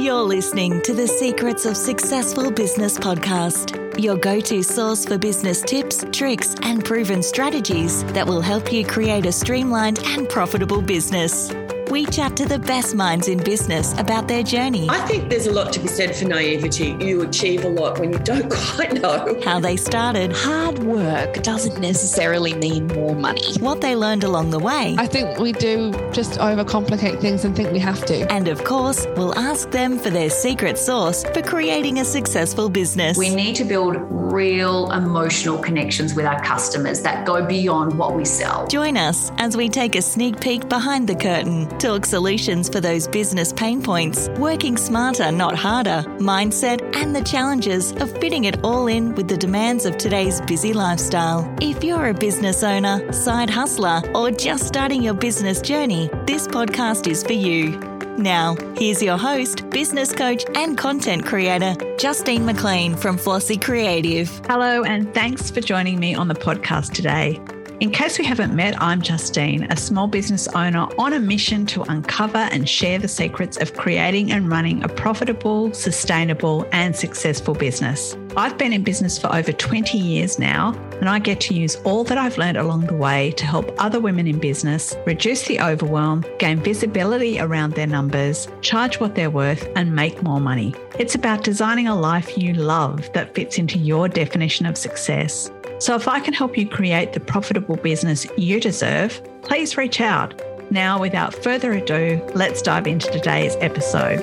You're 0.00 0.22
listening 0.22 0.80
to 0.84 0.94
the 0.94 1.06
Secrets 1.06 1.66
of 1.66 1.76
Successful 1.76 2.50
Business 2.50 2.96
podcast, 2.96 4.00
your 4.00 4.16
go 4.16 4.40
to 4.40 4.62
source 4.62 5.04
for 5.04 5.18
business 5.18 5.60
tips, 5.60 6.06
tricks, 6.10 6.54
and 6.62 6.82
proven 6.82 7.22
strategies 7.22 8.02
that 8.14 8.26
will 8.26 8.40
help 8.40 8.72
you 8.72 8.82
create 8.82 9.26
a 9.26 9.32
streamlined 9.32 9.98
and 10.06 10.26
profitable 10.26 10.80
business 10.80 11.50
we 11.90 12.06
chat 12.06 12.36
to 12.36 12.44
the 12.44 12.58
best 12.58 12.94
minds 12.94 13.28
in 13.28 13.38
business 13.42 13.98
about 13.98 14.28
their 14.28 14.42
journey. 14.42 14.88
I 14.88 15.00
think 15.06 15.28
there's 15.28 15.46
a 15.46 15.52
lot 15.52 15.72
to 15.72 15.80
be 15.80 15.88
said 15.88 16.14
for 16.14 16.24
naivety. 16.24 16.96
You 17.00 17.22
achieve 17.22 17.64
a 17.64 17.68
lot 17.68 17.98
when 17.98 18.12
you 18.12 18.18
don't 18.20 18.50
quite 18.74 18.94
know 18.94 19.40
how 19.44 19.58
they 19.58 19.76
started. 19.76 20.32
Hard 20.32 20.78
work 20.80 21.42
doesn't 21.42 21.80
necessarily 21.80 22.54
mean 22.54 22.86
more 22.88 23.14
money. 23.14 23.54
What 23.58 23.80
they 23.80 23.96
learned 23.96 24.24
along 24.24 24.50
the 24.50 24.58
way. 24.58 24.94
I 24.98 25.06
think 25.06 25.38
we 25.38 25.52
do 25.52 25.92
just 26.12 26.38
overcomplicate 26.38 27.20
things 27.20 27.44
and 27.44 27.56
think 27.56 27.72
we 27.72 27.80
have 27.80 28.04
to. 28.06 28.30
And 28.32 28.48
of 28.48 28.62
course, 28.64 29.06
we'll 29.16 29.36
ask 29.36 29.70
them 29.70 29.98
for 29.98 30.10
their 30.10 30.30
secret 30.30 30.78
sauce 30.78 31.24
for 31.34 31.42
creating 31.42 31.98
a 31.98 32.04
successful 32.04 32.68
business. 32.68 33.18
We 33.18 33.34
need 33.34 33.56
to 33.56 33.64
build 33.64 33.96
real 34.30 34.90
emotional 34.92 35.58
connections 35.58 36.14
with 36.14 36.26
our 36.26 36.42
customers 36.42 37.02
that 37.02 37.26
go 37.26 37.44
beyond 37.46 37.96
what 37.98 38.14
we 38.14 38.24
sell. 38.24 38.66
Join 38.68 38.96
us 38.96 39.32
as 39.38 39.56
we 39.56 39.68
take 39.68 39.96
a 39.96 40.02
sneak 40.02 40.40
peek 40.40 40.68
behind 40.68 41.08
the 41.08 41.14
curtain 41.14 41.68
Talk 41.78 42.04
solutions 42.04 42.68
for 42.68 42.80
those 42.80 43.08
business 43.08 43.52
pain 43.52 43.82
points, 43.82 44.28
working 44.38 44.76
smarter, 44.76 45.32
not 45.32 45.56
harder, 45.56 46.04
mindset, 46.18 46.80
and 46.96 47.14
the 47.14 47.22
challenges 47.22 47.92
of 47.92 48.10
fitting 48.18 48.44
it 48.44 48.62
all 48.62 48.86
in 48.86 49.14
with 49.14 49.28
the 49.28 49.36
demands 49.36 49.86
of 49.86 49.96
today's 49.96 50.40
busy 50.42 50.72
lifestyle. 50.72 51.52
If 51.60 51.82
you're 51.82 52.08
a 52.08 52.14
business 52.14 52.62
owner, 52.62 53.12
side 53.12 53.50
hustler, 53.50 54.02
or 54.14 54.30
just 54.30 54.66
starting 54.66 55.02
your 55.02 55.14
business 55.14 55.60
journey, 55.60 56.10
this 56.26 56.46
podcast 56.46 57.06
is 57.06 57.22
for 57.22 57.32
you. 57.32 57.89
Now, 58.20 58.54
here's 58.76 59.02
your 59.02 59.16
host, 59.16 59.70
business 59.70 60.12
coach, 60.12 60.44
and 60.54 60.76
content 60.76 61.24
creator, 61.24 61.74
Justine 61.96 62.44
McLean 62.44 62.94
from 62.94 63.16
Flossi 63.16 63.58
Creative. 63.58 64.28
Hello, 64.46 64.84
and 64.84 65.12
thanks 65.14 65.50
for 65.50 65.62
joining 65.62 65.98
me 65.98 66.14
on 66.14 66.28
the 66.28 66.34
podcast 66.34 66.92
today. 66.92 67.40
In 67.80 67.90
case 67.90 68.18
we 68.18 68.26
haven't 68.26 68.54
met, 68.54 68.78
I'm 68.78 69.00
Justine, 69.00 69.66
a 69.70 69.76
small 69.76 70.06
business 70.06 70.48
owner 70.48 70.86
on 70.98 71.14
a 71.14 71.18
mission 71.18 71.64
to 71.66 71.80
uncover 71.84 72.36
and 72.36 72.68
share 72.68 72.98
the 72.98 73.08
secrets 73.08 73.56
of 73.56 73.72
creating 73.72 74.32
and 74.32 74.50
running 74.50 74.84
a 74.84 74.88
profitable, 74.88 75.72
sustainable, 75.72 76.68
and 76.72 76.94
successful 76.94 77.54
business. 77.54 78.14
I've 78.36 78.56
been 78.56 78.72
in 78.72 78.84
business 78.84 79.18
for 79.18 79.34
over 79.34 79.50
20 79.52 79.98
years 79.98 80.38
now, 80.38 80.72
and 81.00 81.08
I 81.08 81.18
get 81.18 81.40
to 81.42 81.54
use 81.54 81.76
all 81.76 82.04
that 82.04 82.16
I've 82.16 82.38
learned 82.38 82.58
along 82.58 82.86
the 82.86 82.94
way 82.94 83.32
to 83.32 83.44
help 83.44 83.74
other 83.78 83.98
women 83.98 84.28
in 84.28 84.38
business 84.38 84.94
reduce 85.04 85.46
the 85.46 85.60
overwhelm, 85.60 86.24
gain 86.38 86.60
visibility 86.60 87.40
around 87.40 87.74
their 87.74 87.88
numbers, 87.88 88.46
charge 88.60 89.00
what 89.00 89.16
they're 89.16 89.30
worth, 89.30 89.68
and 89.74 89.96
make 89.96 90.22
more 90.22 90.40
money. 90.40 90.74
It's 90.98 91.16
about 91.16 91.42
designing 91.42 91.88
a 91.88 91.98
life 91.98 92.38
you 92.38 92.54
love 92.54 93.12
that 93.14 93.34
fits 93.34 93.58
into 93.58 93.78
your 93.78 94.08
definition 94.08 94.64
of 94.64 94.78
success. 94.78 95.50
So 95.80 95.96
if 95.96 96.06
I 96.06 96.20
can 96.20 96.34
help 96.34 96.56
you 96.56 96.68
create 96.68 97.12
the 97.12 97.20
profitable 97.20 97.76
business 97.76 98.26
you 98.36 98.60
deserve, 98.60 99.20
please 99.42 99.76
reach 99.76 100.00
out. 100.00 100.40
Now, 100.70 101.00
without 101.00 101.34
further 101.34 101.72
ado, 101.72 102.22
let's 102.36 102.62
dive 102.62 102.86
into 102.86 103.10
today's 103.10 103.56
episode. 103.56 104.20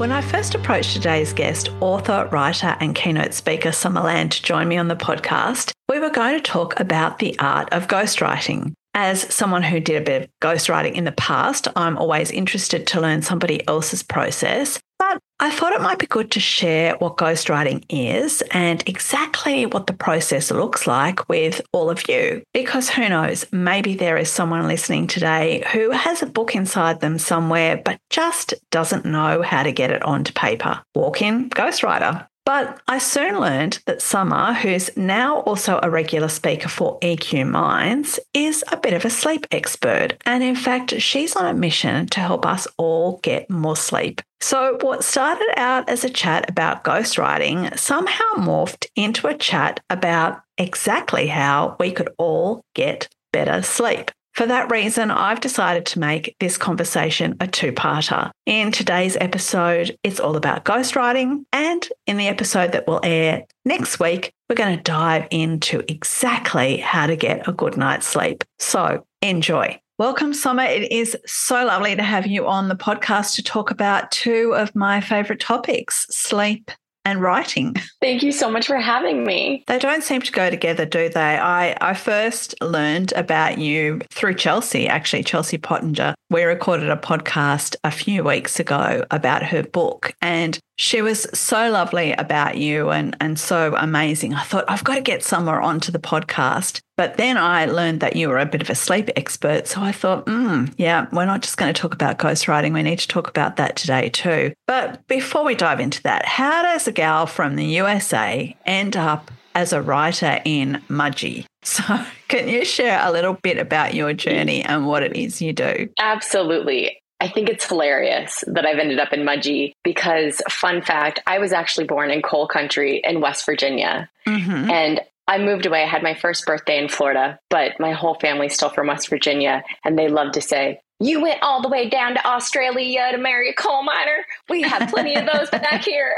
When 0.00 0.12
I 0.12 0.22
first 0.22 0.54
approached 0.54 0.94
today's 0.94 1.34
guest, 1.34 1.68
author, 1.82 2.26
writer, 2.32 2.74
and 2.80 2.94
keynote 2.94 3.34
speaker 3.34 3.70
Summer 3.70 4.00
Land 4.00 4.32
to 4.32 4.42
join 4.42 4.66
me 4.66 4.78
on 4.78 4.88
the 4.88 4.96
podcast, 4.96 5.72
we 5.90 6.00
were 6.00 6.08
going 6.08 6.34
to 6.34 6.40
talk 6.40 6.80
about 6.80 7.18
the 7.18 7.38
art 7.38 7.70
of 7.70 7.86
ghostwriting. 7.86 8.72
As 8.94 9.20
someone 9.20 9.62
who 9.62 9.78
did 9.78 10.00
a 10.00 10.04
bit 10.04 10.22
of 10.22 10.28
ghostwriting 10.40 10.94
in 10.94 11.04
the 11.04 11.12
past, 11.12 11.68
I'm 11.76 11.98
always 11.98 12.30
interested 12.30 12.86
to 12.86 13.00
learn 13.02 13.20
somebody 13.20 13.60
else's 13.68 14.02
process. 14.02 14.80
But 15.00 15.18
I 15.40 15.50
thought 15.50 15.72
it 15.72 15.80
might 15.80 15.98
be 15.98 16.06
good 16.06 16.30
to 16.32 16.40
share 16.40 16.94
what 16.96 17.16
ghostwriting 17.16 17.86
is 17.88 18.42
and 18.50 18.86
exactly 18.86 19.64
what 19.64 19.86
the 19.86 19.94
process 19.94 20.50
looks 20.50 20.86
like 20.86 21.26
with 21.26 21.62
all 21.72 21.88
of 21.88 22.06
you. 22.06 22.42
Because 22.52 22.90
who 22.90 23.08
knows, 23.08 23.46
maybe 23.50 23.94
there 23.94 24.18
is 24.18 24.28
someone 24.28 24.68
listening 24.68 25.06
today 25.06 25.64
who 25.72 25.90
has 25.90 26.20
a 26.20 26.26
book 26.26 26.54
inside 26.54 27.00
them 27.00 27.18
somewhere 27.18 27.80
but 27.82 27.98
just 28.10 28.52
doesn't 28.70 29.06
know 29.06 29.40
how 29.40 29.62
to 29.62 29.72
get 29.72 29.90
it 29.90 30.02
onto 30.02 30.34
paper. 30.34 30.82
Walk 30.94 31.22
in, 31.22 31.48
ghostwriter. 31.48 32.26
But 32.50 32.80
I 32.88 32.98
soon 32.98 33.38
learned 33.38 33.78
that 33.86 34.02
Summer, 34.02 34.52
who's 34.52 34.90
now 34.96 35.38
also 35.42 35.78
a 35.84 35.88
regular 35.88 36.26
speaker 36.26 36.68
for 36.68 36.98
EQ 36.98 37.48
Minds, 37.48 38.18
is 38.34 38.64
a 38.72 38.76
bit 38.76 38.92
of 38.92 39.04
a 39.04 39.08
sleep 39.08 39.46
expert. 39.52 40.14
And 40.26 40.42
in 40.42 40.56
fact, 40.56 41.00
she's 41.00 41.36
on 41.36 41.46
a 41.46 41.54
mission 41.54 42.08
to 42.08 42.18
help 42.18 42.44
us 42.44 42.66
all 42.76 43.20
get 43.22 43.48
more 43.48 43.76
sleep. 43.76 44.20
So, 44.40 44.78
what 44.80 45.04
started 45.04 45.48
out 45.56 45.88
as 45.88 46.02
a 46.02 46.10
chat 46.10 46.50
about 46.50 46.82
ghostwriting 46.82 47.78
somehow 47.78 48.34
morphed 48.34 48.86
into 48.96 49.28
a 49.28 49.38
chat 49.38 49.78
about 49.88 50.42
exactly 50.58 51.28
how 51.28 51.76
we 51.78 51.92
could 51.92 52.08
all 52.18 52.62
get 52.74 53.08
better 53.32 53.62
sleep. 53.62 54.10
For 54.34 54.46
that 54.46 54.70
reason, 54.70 55.10
I've 55.10 55.40
decided 55.40 55.84
to 55.86 55.98
make 55.98 56.36
this 56.40 56.56
conversation 56.56 57.36
a 57.40 57.46
two 57.46 57.72
parter. 57.72 58.30
In 58.46 58.72
today's 58.72 59.16
episode, 59.20 59.96
it's 60.02 60.20
all 60.20 60.36
about 60.36 60.64
ghostwriting. 60.64 61.44
And 61.52 61.86
in 62.06 62.16
the 62.16 62.28
episode 62.28 62.72
that 62.72 62.86
will 62.86 63.00
air 63.02 63.44
next 63.64 64.00
week, 64.00 64.32
we're 64.48 64.56
going 64.56 64.76
to 64.76 64.82
dive 64.82 65.26
into 65.30 65.82
exactly 65.90 66.78
how 66.78 67.06
to 67.06 67.16
get 67.16 67.46
a 67.48 67.52
good 67.52 67.76
night's 67.76 68.06
sleep. 68.06 68.44
So 68.58 69.04
enjoy. 69.20 69.80
Welcome, 69.98 70.32
Summer. 70.32 70.62
It 70.62 70.90
is 70.90 71.14
so 71.26 71.66
lovely 71.66 71.94
to 71.94 72.02
have 72.02 72.26
you 72.26 72.46
on 72.46 72.68
the 72.68 72.74
podcast 72.74 73.34
to 73.34 73.42
talk 73.42 73.70
about 73.70 74.10
two 74.10 74.54
of 74.54 74.74
my 74.74 75.02
favorite 75.02 75.40
topics 75.40 76.06
sleep 76.08 76.70
and 77.04 77.20
writing. 77.20 77.74
Thank 78.00 78.22
you 78.22 78.32
so 78.32 78.50
much 78.50 78.66
for 78.66 78.76
having 78.76 79.24
me. 79.24 79.64
They 79.66 79.78
don't 79.78 80.02
seem 80.02 80.22
to 80.22 80.32
go 80.32 80.50
together, 80.50 80.84
do 80.84 81.08
they? 81.08 81.38
I, 81.38 81.76
I 81.80 81.94
first 81.94 82.54
learned 82.60 83.12
about 83.12 83.58
you 83.58 84.00
through 84.10 84.34
Chelsea, 84.34 84.88
actually, 84.88 85.24
Chelsea 85.24 85.58
Pottinger. 85.58 86.14
We 86.30 86.44
recorded 86.44 86.90
a 86.90 86.96
podcast 86.96 87.76
a 87.84 87.90
few 87.90 88.24
weeks 88.24 88.60
ago 88.60 89.04
about 89.10 89.42
her 89.44 89.62
book, 89.62 90.12
and 90.22 90.58
she 90.80 91.02
was 91.02 91.26
so 91.34 91.70
lovely 91.70 92.12
about 92.12 92.56
you 92.56 92.88
and, 92.88 93.14
and 93.20 93.38
so 93.38 93.76
amazing. 93.76 94.32
I 94.32 94.44
thought, 94.44 94.64
I've 94.66 94.82
got 94.82 94.94
to 94.94 95.02
get 95.02 95.22
somewhere 95.22 95.60
onto 95.60 95.92
the 95.92 95.98
podcast. 95.98 96.80
But 96.96 97.18
then 97.18 97.36
I 97.36 97.66
learned 97.66 98.00
that 98.00 98.16
you 98.16 98.30
were 98.30 98.38
a 98.38 98.46
bit 98.46 98.62
of 98.62 98.70
a 98.70 98.74
sleep 98.74 99.10
expert. 99.14 99.68
So 99.68 99.82
I 99.82 99.92
thought, 99.92 100.24
mm, 100.24 100.72
yeah, 100.78 101.06
we're 101.12 101.26
not 101.26 101.42
just 101.42 101.58
going 101.58 101.72
to 101.72 101.78
talk 101.78 101.92
about 101.92 102.18
ghostwriting. 102.18 102.72
We 102.72 102.82
need 102.82 102.98
to 102.98 103.08
talk 103.08 103.28
about 103.28 103.56
that 103.56 103.76
today 103.76 104.08
too. 104.08 104.54
But 104.66 105.06
before 105.06 105.44
we 105.44 105.54
dive 105.54 105.80
into 105.80 106.02
that, 106.04 106.24
how 106.24 106.62
does 106.62 106.88
a 106.88 106.92
gal 106.92 107.26
from 107.26 107.56
the 107.56 107.66
USA 107.66 108.56
end 108.64 108.96
up 108.96 109.30
as 109.54 109.74
a 109.74 109.82
writer 109.82 110.40
in 110.46 110.82
Mudgee? 110.88 111.44
So, 111.62 111.82
can 112.28 112.48
you 112.48 112.64
share 112.64 112.98
a 113.06 113.12
little 113.12 113.34
bit 113.34 113.58
about 113.58 113.92
your 113.92 114.14
journey 114.14 114.62
and 114.62 114.86
what 114.86 115.02
it 115.02 115.14
is 115.14 115.42
you 115.42 115.52
do? 115.52 115.90
Absolutely. 115.98 117.02
I 117.20 117.28
think 117.28 117.48
it's 117.48 117.68
hilarious 117.68 118.42
that 118.46 118.64
I've 118.66 118.78
ended 118.78 118.98
up 118.98 119.12
in 119.12 119.20
Mudgee 119.20 119.72
because, 119.84 120.40
fun 120.48 120.82
fact, 120.82 121.20
I 121.26 121.38
was 121.38 121.52
actually 121.52 121.86
born 121.86 122.10
in 122.10 122.22
coal 122.22 122.48
country 122.48 123.00
in 123.04 123.20
West 123.20 123.44
Virginia. 123.44 124.08
Mm-hmm. 124.26 124.70
And 124.70 125.00
I 125.28 125.38
moved 125.38 125.66
away. 125.66 125.82
I 125.82 125.86
had 125.86 126.02
my 126.02 126.14
first 126.14 126.46
birthday 126.46 126.78
in 126.82 126.88
Florida, 126.88 127.38
but 127.50 127.78
my 127.78 127.92
whole 127.92 128.14
family's 128.14 128.54
still 128.54 128.70
from 128.70 128.88
West 128.88 129.08
Virginia. 129.08 129.62
And 129.84 129.98
they 129.98 130.08
love 130.08 130.32
to 130.32 130.40
say, 130.40 130.80
you 131.00 131.20
went 131.22 131.42
all 131.42 131.62
the 131.62 131.68
way 131.68 131.88
down 131.88 132.14
to 132.14 132.26
Australia 132.26 133.08
to 133.10 133.18
marry 133.18 133.50
a 133.50 133.54
coal 133.54 133.82
miner. 133.82 134.24
We 134.48 134.62
have 134.62 134.90
plenty 134.90 135.16
of 135.16 135.26
those 135.26 135.48
back 135.50 135.82
here. 135.82 136.14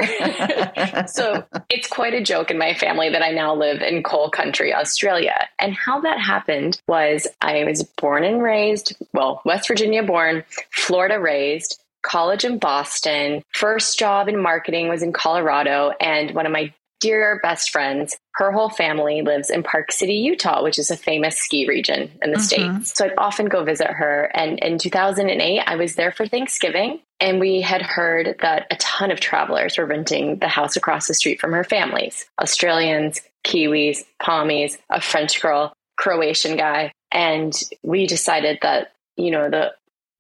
so 1.07 1.45
it's 1.71 1.87
quite 1.87 2.15
a 2.15 2.23
joke 2.23 2.51
in 2.51 2.59
my 2.59 2.75
family 2.75 3.09
that 3.09 3.23
I 3.23 3.31
now 3.31 3.55
live 3.55 3.81
in 3.81 4.03
coal 4.03 4.29
country, 4.29 4.75
Australia. 4.75 5.49
And 5.61 5.73
how 5.73 6.01
that 6.01 6.19
happened 6.19 6.81
was 6.89 7.29
I 7.41 7.63
was 7.65 7.85
born 7.85 8.25
and 8.25 8.43
raised, 8.43 8.97
well, 9.13 9.41
West 9.45 9.69
Virginia 9.69 10.03
born, 10.03 10.45
Florida 10.71 11.21
raised, 11.21 11.81
college 12.03 12.45
in 12.45 12.59
Boston. 12.59 13.45
First 13.53 13.99
job 13.99 14.29
in 14.29 14.37
marketing 14.37 14.89
was 14.89 15.03
in 15.03 15.13
Colorado. 15.13 15.93
And 16.01 16.33
one 16.33 16.47
of 16.47 16.53
my 16.53 16.75
dear 17.03 17.41
best 17.43 17.71
friends, 17.71 18.17
her 18.37 18.53
whole 18.53 18.71
family 18.71 19.21
lives 19.21 19.51
in 19.51 19.63
Park 19.63 19.93
City, 19.93 20.15
Utah, 20.15 20.63
which 20.63 20.79
is 20.79 20.91
a 20.91 20.97
famous 20.97 21.37
ski 21.37 21.67
region 21.67 22.11
in 22.23 22.31
the 22.31 22.39
mm-hmm. 22.39 22.79
States. 22.79 22.97
So 22.97 23.07
I'd 23.07 23.19
often 23.19 23.47
go 23.47 23.65
visit 23.65 23.89
her. 23.89 24.31
And 24.35 24.59
in 24.61 24.79
2008, 24.79 25.61
I 25.67 25.77
was 25.77 25.97
there 25.97 26.13
for 26.13 26.27
Thanksgiving. 26.27 27.01
And 27.21 27.41
we 27.41 27.61
had 27.61 27.83
heard 27.83 28.37
that 28.41 28.67
a 28.71 28.77
ton 28.77 29.11
of 29.11 29.21
travelers 29.21 29.77
were 29.77 29.85
renting 29.85 30.39
the 30.39 30.49
house 30.49 30.77
across 30.77 31.09
the 31.09 31.15
street 31.15 31.41
from 31.41 31.53
her 31.53 31.65
families 31.65 32.25
Australians, 32.41 33.21
Kiwis, 33.45 33.99
Pommies, 34.21 34.79
a 34.89 35.01
French 35.01 35.43
girl, 35.43 35.73
Croatian 35.97 36.57
guy. 36.57 36.93
And 37.11 37.53
we 37.83 38.07
decided 38.07 38.59
that, 38.63 38.93
you 39.17 39.31
know, 39.31 39.51
the 39.51 39.73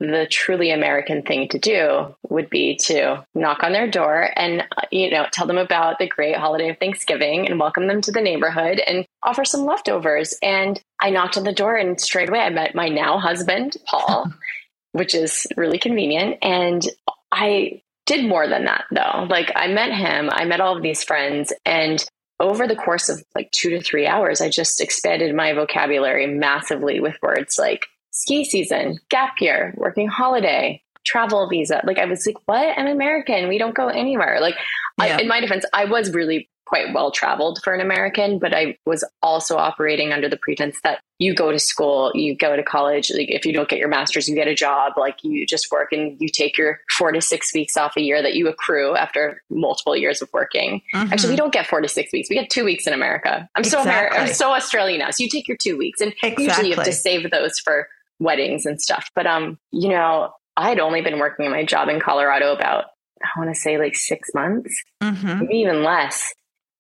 the 0.02 0.26
truly 0.28 0.72
American 0.72 1.22
thing 1.22 1.48
to 1.48 1.58
do 1.58 2.14
would 2.28 2.50
be 2.50 2.76
to 2.76 3.24
knock 3.34 3.62
on 3.62 3.72
their 3.72 3.88
door 3.88 4.28
and, 4.36 4.64
you 4.90 5.10
know, 5.10 5.26
tell 5.32 5.46
them 5.46 5.58
about 5.58 5.98
the 5.98 6.08
great 6.08 6.36
holiday 6.36 6.70
of 6.70 6.78
Thanksgiving 6.78 7.46
and 7.46 7.60
welcome 7.60 7.86
them 7.86 8.00
to 8.02 8.10
the 8.10 8.20
neighborhood 8.20 8.80
and 8.80 9.06
offer 9.22 9.44
some 9.44 9.64
leftovers. 9.64 10.34
And 10.42 10.80
I 11.00 11.10
knocked 11.10 11.36
on 11.36 11.44
the 11.44 11.52
door 11.52 11.76
and 11.76 12.00
straight 12.00 12.28
away 12.28 12.40
I 12.40 12.50
met 12.50 12.74
my 12.74 12.88
now 12.88 13.18
husband, 13.18 13.76
Paul, 13.86 14.32
which 14.92 15.14
is 15.14 15.46
really 15.56 15.78
convenient. 15.78 16.38
And 16.42 16.84
I 17.30 17.82
did 18.04 18.26
more 18.26 18.48
than 18.48 18.64
that 18.64 18.84
though. 18.90 19.26
Like 19.30 19.52
I 19.54 19.68
met 19.68 19.92
him, 19.92 20.28
I 20.32 20.44
met 20.44 20.60
all 20.60 20.76
of 20.76 20.82
these 20.82 21.04
friends, 21.04 21.52
and 21.64 22.04
over 22.40 22.66
the 22.66 22.74
course 22.74 23.08
of 23.08 23.22
like 23.36 23.50
two 23.52 23.70
to 23.70 23.80
three 23.80 24.06
hours, 24.06 24.40
I 24.40 24.48
just 24.48 24.80
expanded 24.80 25.34
my 25.34 25.52
vocabulary 25.52 26.26
massively 26.26 26.98
with 26.98 27.16
words 27.22 27.56
like 27.56 27.86
ski 28.12 28.44
season, 28.44 28.98
gap 29.10 29.40
year, 29.40 29.74
working 29.76 30.08
holiday, 30.08 30.82
travel 31.04 31.48
visa. 31.48 31.82
Like 31.84 31.98
I 31.98 32.04
was 32.04 32.24
like, 32.26 32.36
what? 32.46 32.78
I'm 32.78 32.86
American. 32.86 33.48
We 33.48 33.58
don't 33.58 33.74
go 33.74 33.88
anywhere. 33.88 34.40
Like 34.40 34.56
yeah. 34.98 35.16
I, 35.16 35.20
in 35.20 35.28
my 35.28 35.40
defense, 35.40 35.64
I 35.72 35.86
was 35.86 36.12
really 36.12 36.48
quite 36.72 36.94
well 36.94 37.10
traveled 37.10 37.60
for 37.62 37.74
an 37.74 37.82
American, 37.82 38.38
but 38.38 38.54
I 38.54 38.78
was 38.86 39.04
also 39.22 39.58
operating 39.58 40.10
under 40.10 40.26
the 40.26 40.38
pretense 40.38 40.78
that 40.84 41.00
you 41.18 41.34
go 41.34 41.52
to 41.52 41.58
school, 41.58 42.10
you 42.14 42.34
go 42.34 42.56
to 42.56 42.62
college. 42.62 43.10
Like 43.14 43.30
if 43.30 43.44
you 43.44 43.52
don't 43.52 43.68
get 43.68 43.78
your 43.78 43.88
master's, 43.88 44.26
you 44.26 44.34
get 44.34 44.48
a 44.48 44.54
job. 44.54 44.94
Like 44.96 45.22
you 45.22 45.46
just 45.46 45.70
work 45.70 45.92
and 45.92 46.16
you 46.18 46.28
take 46.28 46.56
your 46.56 46.80
four 46.96 47.12
to 47.12 47.20
six 47.20 47.52
weeks 47.52 47.76
off 47.76 47.96
a 47.98 48.00
year 48.00 48.22
that 48.22 48.34
you 48.36 48.48
accrue 48.48 48.96
after 48.96 49.42
multiple 49.50 49.94
years 49.94 50.22
of 50.22 50.30
working. 50.32 50.80
Mm-hmm. 50.94 51.12
Actually, 51.12 51.30
we 51.30 51.36
don't 51.36 51.52
get 51.52 51.66
four 51.66 51.82
to 51.82 51.88
six 51.88 52.10
weeks. 52.10 52.30
We 52.30 52.36
get 52.36 52.48
two 52.48 52.64
weeks 52.64 52.86
in 52.86 52.94
America. 52.94 53.48
I'm 53.54 53.60
exactly. 53.60 53.70
so 53.70 53.82
American. 53.82 54.20
I'm 54.20 54.32
so 54.32 54.52
Australian 54.52 55.00
now. 55.00 55.10
So 55.10 55.24
you 55.24 55.28
take 55.28 55.48
your 55.48 55.58
two 55.58 55.76
weeks, 55.76 56.00
and 56.00 56.12
exactly. 56.22 56.44
usually 56.44 56.68
you 56.70 56.76
have 56.76 56.86
to 56.86 56.92
save 56.92 57.30
those 57.30 57.58
for 57.58 57.86
weddings 58.22 58.66
and 58.66 58.80
stuff. 58.80 59.10
But 59.14 59.26
um, 59.26 59.58
you 59.70 59.88
know, 59.88 60.32
I'd 60.56 60.80
only 60.80 61.02
been 61.02 61.18
working 61.18 61.46
in 61.46 61.52
my 61.52 61.64
job 61.64 61.88
in 61.88 62.00
Colorado 62.00 62.54
about 62.54 62.86
I 63.22 63.38
want 63.38 63.54
to 63.54 63.60
say 63.60 63.78
like 63.78 63.94
six 63.94 64.30
months, 64.34 64.74
mm-hmm. 65.02 65.40
maybe 65.40 65.54
even 65.58 65.82
less. 65.82 66.32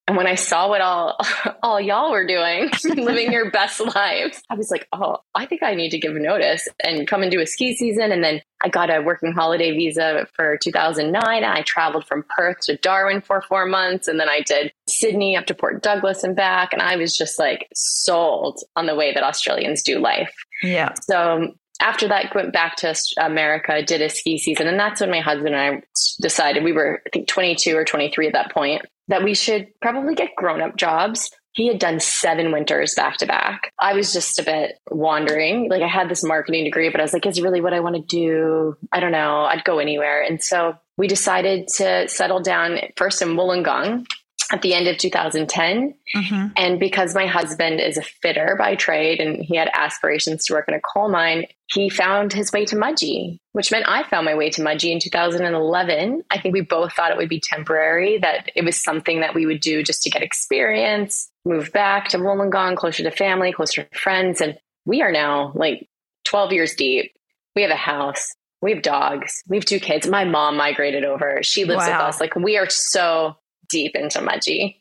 And 0.08 0.16
when 0.16 0.26
I 0.26 0.34
saw 0.34 0.68
what 0.68 0.80
all 0.80 1.16
all 1.62 1.80
y'all 1.80 2.10
were 2.10 2.26
doing, 2.26 2.70
living 3.04 3.32
your 3.32 3.50
best 3.50 3.80
lives, 3.80 4.42
I 4.50 4.56
was 4.56 4.70
like, 4.70 4.88
oh, 4.92 5.18
I 5.34 5.46
think 5.46 5.62
I 5.62 5.74
need 5.74 5.90
to 5.90 5.98
give 5.98 6.14
notice 6.14 6.66
and 6.82 7.06
come 7.06 7.22
and 7.22 7.30
do 7.30 7.40
a 7.40 7.46
ski 7.46 7.76
season. 7.76 8.10
And 8.10 8.22
then 8.22 8.42
I 8.62 8.68
got 8.68 8.90
a 8.90 9.00
working 9.00 9.32
holiday 9.32 9.70
visa 9.70 10.26
for 10.34 10.58
2009. 10.58 11.24
And 11.36 11.44
I 11.44 11.62
traveled 11.62 12.06
from 12.06 12.24
Perth 12.36 12.60
to 12.62 12.76
Darwin 12.76 13.20
for 13.20 13.42
four 13.42 13.64
months. 13.64 14.08
And 14.08 14.18
then 14.18 14.28
I 14.28 14.40
did 14.40 14.72
Sydney 14.88 15.36
up 15.36 15.46
to 15.46 15.54
Port 15.54 15.82
Douglas 15.82 16.24
and 16.24 16.34
back. 16.34 16.72
And 16.72 16.82
I 16.82 16.96
was 16.96 17.16
just 17.16 17.38
like 17.38 17.68
sold 17.74 18.60
on 18.74 18.86
the 18.86 18.96
way 18.96 19.14
that 19.14 19.22
Australians 19.22 19.82
do 19.82 20.00
life. 20.00 20.34
Yeah. 20.62 20.94
So 21.02 21.32
um, 21.32 21.54
after 21.80 22.08
that, 22.08 22.34
went 22.34 22.52
back 22.52 22.76
to 22.76 22.94
America, 23.18 23.82
did 23.82 24.02
a 24.02 24.08
ski 24.08 24.38
season. 24.38 24.68
And 24.68 24.78
that's 24.78 25.00
when 25.00 25.10
my 25.10 25.20
husband 25.20 25.54
and 25.54 25.76
I 25.76 25.82
decided 26.20 26.64
we 26.64 26.72
were, 26.72 27.02
I 27.06 27.10
think, 27.10 27.28
22 27.28 27.76
or 27.76 27.84
23 27.84 28.28
at 28.28 28.32
that 28.34 28.52
point 28.52 28.82
that 29.08 29.24
we 29.24 29.34
should 29.34 29.68
probably 29.80 30.14
get 30.14 30.36
grown 30.36 30.62
up 30.62 30.76
jobs. 30.76 31.30
He 31.54 31.66
had 31.66 31.78
done 31.78 32.00
seven 32.00 32.50
winters 32.50 32.94
back 32.94 33.18
to 33.18 33.26
back. 33.26 33.72
I 33.78 33.92
was 33.92 34.12
just 34.12 34.38
a 34.38 34.42
bit 34.42 34.78
wandering. 34.90 35.68
Like 35.68 35.82
I 35.82 35.88
had 35.88 36.08
this 36.08 36.24
marketing 36.24 36.64
degree, 36.64 36.88
but 36.88 37.00
I 37.00 37.02
was 37.02 37.12
like, 37.12 37.26
is 37.26 37.42
really 37.42 37.60
what 37.60 37.74
I 37.74 37.80
want 37.80 37.96
to 37.96 38.02
do? 38.02 38.76
I 38.90 39.00
don't 39.00 39.12
know. 39.12 39.42
I'd 39.42 39.64
go 39.64 39.78
anywhere. 39.78 40.22
And 40.22 40.42
so 40.42 40.78
we 40.96 41.08
decided 41.08 41.68
to 41.76 42.08
settle 42.08 42.40
down 42.40 42.78
first 42.96 43.20
in 43.20 43.30
Wollongong 43.30 44.06
at 44.52 44.60
the 44.60 44.74
end 44.74 44.86
of 44.86 44.98
2010. 44.98 45.94
Mm-hmm. 46.14 46.46
And 46.56 46.78
because 46.78 47.14
my 47.14 47.26
husband 47.26 47.80
is 47.80 47.96
a 47.96 48.02
fitter 48.02 48.54
by 48.58 48.76
trade 48.76 49.18
and 49.18 49.42
he 49.42 49.56
had 49.56 49.70
aspirations 49.72 50.44
to 50.44 50.52
work 50.52 50.68
in 50.68 50.74
a 50.74 50.80
coal 50.80 51.08
mine, 51.08 51.46
he 51.72 51.88
found 51.88 52.34
his 52.34 52.52
way 52.52 52.66
to 52.66 52.76
Mudgee, 52.76 53.38
which 53.52 53.72
meant 53.72 53.88
I 53.88 54.02
found 54.02 54.26
my 54.26 54.34
way 54.34 54.50
to 54.50 54.60
Mudgee 54.60 54.92
in 54.92 55.00
2011. 55.00 56.22
I 56.30 56.38
think 56.38 56.52
we 56.52 56.60
both 56.60 56.92
thought 56.92 57.10
it 57.10 57.16
would 57.16 57.30
be 57.30 57.40
temporary, 57.40 58.18
that 58.18 58.50
it 58.54 58.62
was 58.62 58.80
something 58.80 59.20
that 59.20 59.34
we 59.34 59.46
would 59.46 59.60
do 59.60 59.82
just 59.82 60.02
to 60.02 60.10
get 60.10 60.22
experience, 60.22 61.30
move 61.46 61.72
back 61.72 62.08
to 62.08 62.18
Wollongong, 62.18 62.76
closer 62.76 63.02
to 63.02 63.10
family, 63.10 63.52
closer 63.52 63.84
to 63.84 63.98
friends. 63.98 64.42
And 64.42 64.58
we 64.84 65.00
are 65.00 65.12
now 65.12 65.52
like 65.54 65.88
12 66.24 66.52
years 66.52 66.74
deep. 66.74 67.12
We 67.56 67.62
have 67.62 67.70
a 67.70 67.76
house. 67.76 68.34
We 68.60 68.72
have 68.72 68.82
dogs. 68.82 69.42
We 69.48 69.56
have 69.56 69.64
two 69.64 69.80
kids. 69.80 70.06
My 70.06 70.24
mom 70.24 70.56
migrated 70.56 71.04
over. 71.04 71.42
She 71.42 71.64
lives 71.64 71.78
wow. 71.78 71.86
with 71.86 72.14
us. 72.14 72.20
Like 72.20 72.36
we 72.36 72.58
are 72.58 72.68
so 72.68 73.36
deep 73.72 73.96
into 73.96 74.20
Mudgee. 74.20 74.76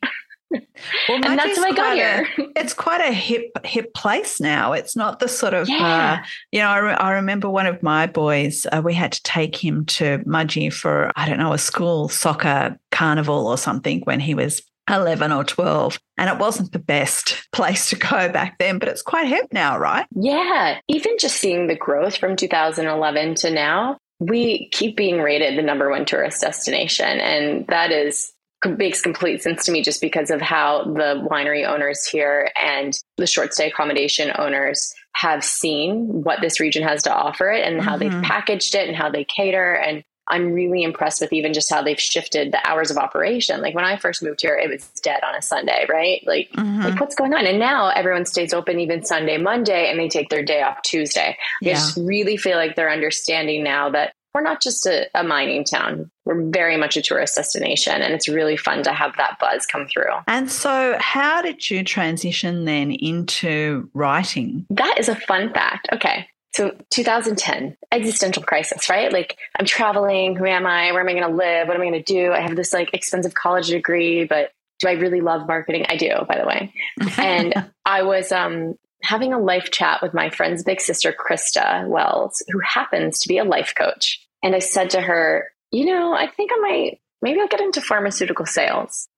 Well, 1.08 1.24
and 1.24 1.38
that's 1.38 1.58
why 1.58 1.68
I 1.68 1.72
got 1.72 1.94
here. 1.94 2.28
A, 2.38 2.42
it's 2.56 2.74
quite 2.74 3.00
a 3.00 3.12
hip 3.12 3.50
hip 3.64 3.94
place 3.94 4.40
now. 4.40 4.72
It's 4.72 4.94
not 4.94 5.18
the 5.18 5.28
sort 5.28 5.54
of 5.54 5.68
yeah. 5.68 6.20
uh, 6.20 6.26
you 6.50 6.60
know. 6.60 6.68
I, 6.68 6.78
re- 6.78 6.94
I, 6.94 7.12
remember 7.12 7.48
one 7.48 7.66
of 7.66 7.82
my 7.82 8.06
boys. 8.06 8.66
Uh, 8.70 8.82
we 8.84 8.94
had 8.94 9.12
to 9.12 9.22
take 9.22 9.56
him 9.56 9.86
to 9.86 10.18
Mudgee 10.18 10.72
for 10.72 11.10
I 11.16 11.28
don't 11.28 11.38
know 11.38 11.52
a 11.52 11.58
school 11.58 12.08
soccer 12.08 12.78
carnival 12.90 13.46
or 13.46 13.56
something 13.56 14.02
when 14.02 14.20
he 14.20 14.34
was 14.34 14.62
11 14.90 15.30
or 15.30 15.44
12 15.44 15.98
and 16.18 16.28
it 16.28 16.38
wasn't 16.38 16.72
the 16.72 16.78
best 16.78 17.48
place 17.52 17.90
to 17.90 17.96
go 17.96 18.28
back 18.28 18.58
then 18.58 18.78
but 18.78 18.88
it's 18.88 19.00
quite 19.00 19.28
hip 19.28 19.46
now 19.52 19.78
right 19.78 20.06
yeah 20.16 20.80
even 20.88 21.16
just 21.20 21.36
seeing 21.36 21.68
the 21.68 21.76
growth 21.76 22.16
from 22.16 22.34
2011 22.34 23.36
to 23.36 23.50
now 23.50 23.96
we 24.18 24.68
keep 24.70 24.96
being 24.96 25.20
rated 25.20 25.56
the 25.56 25.62
number 25.62 25.88
one 25.88 26.04
tourist 26.04 26.40
destination 26.40 27.20
and 27.20 27.64
that 27.68 27.92
is 27.92 28.32
makes 28.66 29.00
complete 29.00 29.42
sense 29.42 29.64
to 29.64 29.72
me 29.72 29.82
just 29.82 30.00
because 30.00 30.30
of 30.30 30.40
how 30.40 30.84
the 30.84 31.26
winery 31.30 31.66
owners 31.66 32.04
here 32.04 32.50
and 32.60 32.92
the 33.16 33.26
short 33.26 33.52
stay 33.54 33.68
accommodation 33.68 34.32
owners 34.38 34.94
have 35.14 35.44
seen 35.44 36.22
what 36.22 36.40
this 36.40 36.60
region 36.60 36.82
has 36.82 37.02
to 37.02 37.12
offer 37.12 37.50
it 37.50 37.64
and 37.64 37.76
mm-hmm. 37.76 37.88
how 37.88 37.96
they've 37.96 38.10
mm-hmm. 38.10 38.22
packaged 38.22 38.74
it 38.74 38.88
and 38.88 38.96
how 38.96 39.10
they 39.10 39.24
cater 39.24 39.74
and 39.74 40.04
I'm 40.28 40.52
really 40.52 40.82
impressed 40.82 41.20
with 41.20 41.32
even 41.32 41.52
just 41.52 41.68
how 41.68 41.82
they've 41.82 42.00
shifted 42.00 42.52
the 42.52 42.66
hours 42.66 42.90
of 42.90 42.96
operation. 42.96 43.60
Like 43.60 43.74
when 43.74 43.84
I 43.84 43.96
first 43.96 44.22
moved 44.22 44.40
here, 44.40 44.56
it 44.56 44.70
was 44.70 44.88
dead 45.02 45.22
on 45.24 45.34
a 45.34 45.42
Sunday, 45.42 45.84
right? 45.88 46.22
Like, 46.26 46.48
mm-hmm. 46.52 46.82
like 46.82 47.00
what's 47.00 47.16
going 47.16 47.34
on? 47.34 47.44
And 47.44 47.58
now 47.58 47.88
everyone 47.88 48.24
stays 48.24 48.54
open 48.54 48.78
even 48.78 49.04
Sunday, 49.04 49.36
Monday, 49.36 49.90
and 49.90 49.98
they 49.98 50.08
take 50.08 50.28
their 50.28 50.44
day 50.44 50.62
off 50.62 50.80
Tuesday. 50.82 51.36
Yeah. 51.60 51.72
I 51.72 51.74
just 51.74 51.96
really 51.96 52.36
feel 52.36 52.56
like 52.56 52.76
they're 52.76 52.90
understanding 52.90 53.64
now 53.64 53.90
that 53.90 54.14
we're 54.34 54.42
not 54.42 54.62
just 54.62 54.86
a, 54.86 55.08
a, 55.14 55.22
mining 55.22 55.64
town. 55.64 56.10
We're 56.24 56.42
very 56.50 56.76
much 56.76 56.96
a 56.96 57.02
tourist 57.02 57.36
destination, 57.36 58.00
and 58.00 58.14
it's 58.14 58.28
really 58.28 58.56
fun 58.56 58.82
to 58.84 58.92
have 58.92 59.16
that 59.16 59.38
buzz 59.38 59.66
come 59.66 59.86
through. 59.86 60.12
And 60.26 60.50
so, 60.50 60.96
how 60.98 61.42
did 61.42 61.70
you 61.70 61.84
transition 61.84 62.64
then 62.64 62.92
into 62.92 63.90
writing? 63.94 64.66
That 64.70 64.96
is 64.98 65.08
a 65.08 65.16
fun 65.16 65.52
fact. 65.52 65.88
Okay. 65.92 66.28
So 66.54 66.76
2010, 66.90 67.78
existential 67.92 68.42
crisis, 68.42 68.90
right? 68.90 69.10
Like 69.10 69.38
I'm 69.58 69.64
traveling. 69.64 70.36
Who 70.36 70.44
am 70.44 70.66
I? 70.66 70.92
Where 70.92 71.00
am 71.00 71.08
I 71.08 71.12
going 71.14 71.30
to 71.30 71.34
live? 71.34 71.66
What 71.66 71.76
am 71.76 71.82
I 71.82 71.86
going 71.86 72.02
to 72.04 72.12
do? 72.12 72.32
I 72.32 72.40
have 72.40 72.56
this 72.56 72.74
like 72.74 72.92
expensive 72.92 73.32
college 73.32 73.68
degree, 73.68 74.24
but 74.24 74.50
do 74.80 74.88
I 74.88 74.92
really 74.92 75.22
love 75.22 75.46
marketing? 75.46 75.86
I 75.88 75.96
do, 75.96 76.10
by 76.28 76.38
the 76.38 76.46
way. 76.46 76.74
and 77.16 77.70
I 77.86 78.02
was 78.02 78.32
um, 78.32 78.76
having 79.02 79.32
a 79.32 79.38
life 79.38 79.70
chat 79.70 80.02
with 80.02 80.12
my 80.12 80.30
friend's 80.30 80.62
big 80.62 80.80
sister, 80.80 81.12
Krista 81.12 81.86
Wells, 81.86 82.42
who 82.50 82.60
happens 82.60 83.20
to 83.20 83.28
be 83.28 83.38
a 83.38 83.44
life 83.44 83.74
coach. 83.76 84.21
And 84.42 84.54
I 84.54 84.58
said 84.58 84.90
to 84.90 85.00
her, 85.00 85.50
you 85.70 85.86
know, 85.86 86.12
I 86.12 86.26
think 86.26 86.50
I 86.52 86.58
might, 86.60 87.00
maybe 87.20 87.40
I'll 87.40 87.48
get 87.48 87.60
into 87.60 87.80
pharmaceutical 87.80 88.46
sales. 88.46 89.08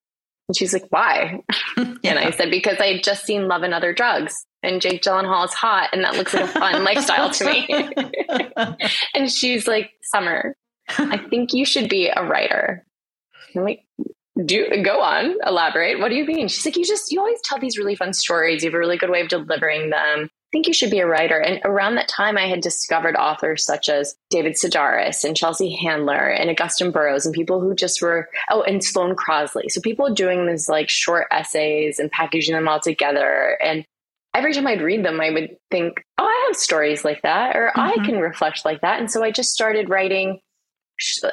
And 0.48 0.56
she's 0.56 0.72
like, 0.72 0.86
why? 0.90 1.40
yeah. 1.76 1.94
And 2.04 2.18
I 2.18 2.30
said, 2.30 2.50
because 2.50 2.78
I 2.78 2.86
had 2.86 3.02
just 3.02 3.24
seen 3.24 3.48
Love 3.48 3.62
and 3.62 3.72
Other 3.72 3.94
Drugs 3.94 4.44
and 4.62 4.80
Jake 4.80 5.02
Gyllenhaal 5.02 5.46
is 5.46 5.54
hot 5.54 5.90
and 5.92 6.04
that 6.04 6.16
looks 6.16 6.34
like 6.34 6.44
a 6.44 6.48
fun 6.48 6.84
lifestyle 6.84 7.30
to 7.30 7.44
me. 7.44 7.66
and 9.14 9.30
she's 9.30 9.66
like, 9.66 9.92
Summer, 10.02 10.54
I 10.88 11.16
think 11.16 11.54
you 11.54 11.64
should 11.64 11.88
be 11.88 12.10
a 12.14 12.24
writer. 12.24 12.84
I'm 13.56 13.62
like, 13.62 13.84
do 14.44 14.82
go 14.82 15.00
on 15.00 15.36
elaborate 15.46 16.00
what 16.00 16.08
do 16.08 16.16
you 16.16 16.24
mean 16.24 16.48
she's 16.48 16.66
like 16.66 16.76
you 16.76 16.84
just 16.84 17.12
you 17.12 17.20
always 17.20 17.40
tell 17.44 17.58
these 17.60 17.78
really 17.78 17.94
fun 17.94 18.12
stories 18.12 18.64
you 18.64 18.68
have 18.68 18.74
a 18.74 18.78
really 18.78 18.96
good 18.96 19.10
way 19.10 19.20
of 19.20 19.28
delivering 19.28 19.90
them 19.90 20.28
think 20.54 20.68
you 20.68 20.72
should 20.72 20.92
be 20.92 21.00
a 21.00 21.06
writer. 21.06 21.36
And 21.36 21.60
around 21.64 21.96
that 21.96 22.06
time, 22.06 22.38
I 22.38 22.46
had 22.46 22.60
discovered 22.60 23.16
authors 23.16 23.64
such 23.64 23.88
as 23.88 24.14
David 24.30 24.52
Sedaris 24.52 25.24
and 25.24 25.36
Chelsea 25.36 25.74
Handler 25.74 26.28
and 26.28 26.48
Augusten 26.48 26.92
Burroughs 26.92 27.26
and 27.26 27.34
people 27.34 27.60
who 27.60 27.74
just 27.74 28.00
were, 28.00 28.28
oh, 28.50 28.62
and 28.62 28.82
Sloane 28.82 29.16
Crosley. 29.16 29.68
So 29.68 29.80
people 29.80 30.14
doing 30.14 30.46
these 30.46 30.68
like 30.68 30.88
short 30.88 31.26
essays 31.32 31.98
and 31.98 32.08
packaging 32.08 32.54
them 32.54 32.68
all 32.68 32.78
together. 32.78 33.58
And 33.60 33.84
every 34.32 34.54
time 34.54 34.68
I'd 34.68 34.80
read 34.80 35.04
them, 35.04 35.20
I 35.20 35.30
would 35.30 35.56
think, 35.72 36.04
oh, 36.18 36.24
I 36.24 36.44
have 36.46 36.56
stories 36.56 37.04
like 37.04 37.22
that, 37.22 37.56
or 37.56 37.72
mm-hmm. 37.76 37.80
I 37.80 37.94
can 38.06 38.18
reflect 38.18 38.64
like 38.64 38.80
that. 38.82 39.00
And 39.00 39.10
so 39.10 39.24
I 39.24 39.32
just 39.32 39.52
started 39.52 39.90
writing 39.90 40.38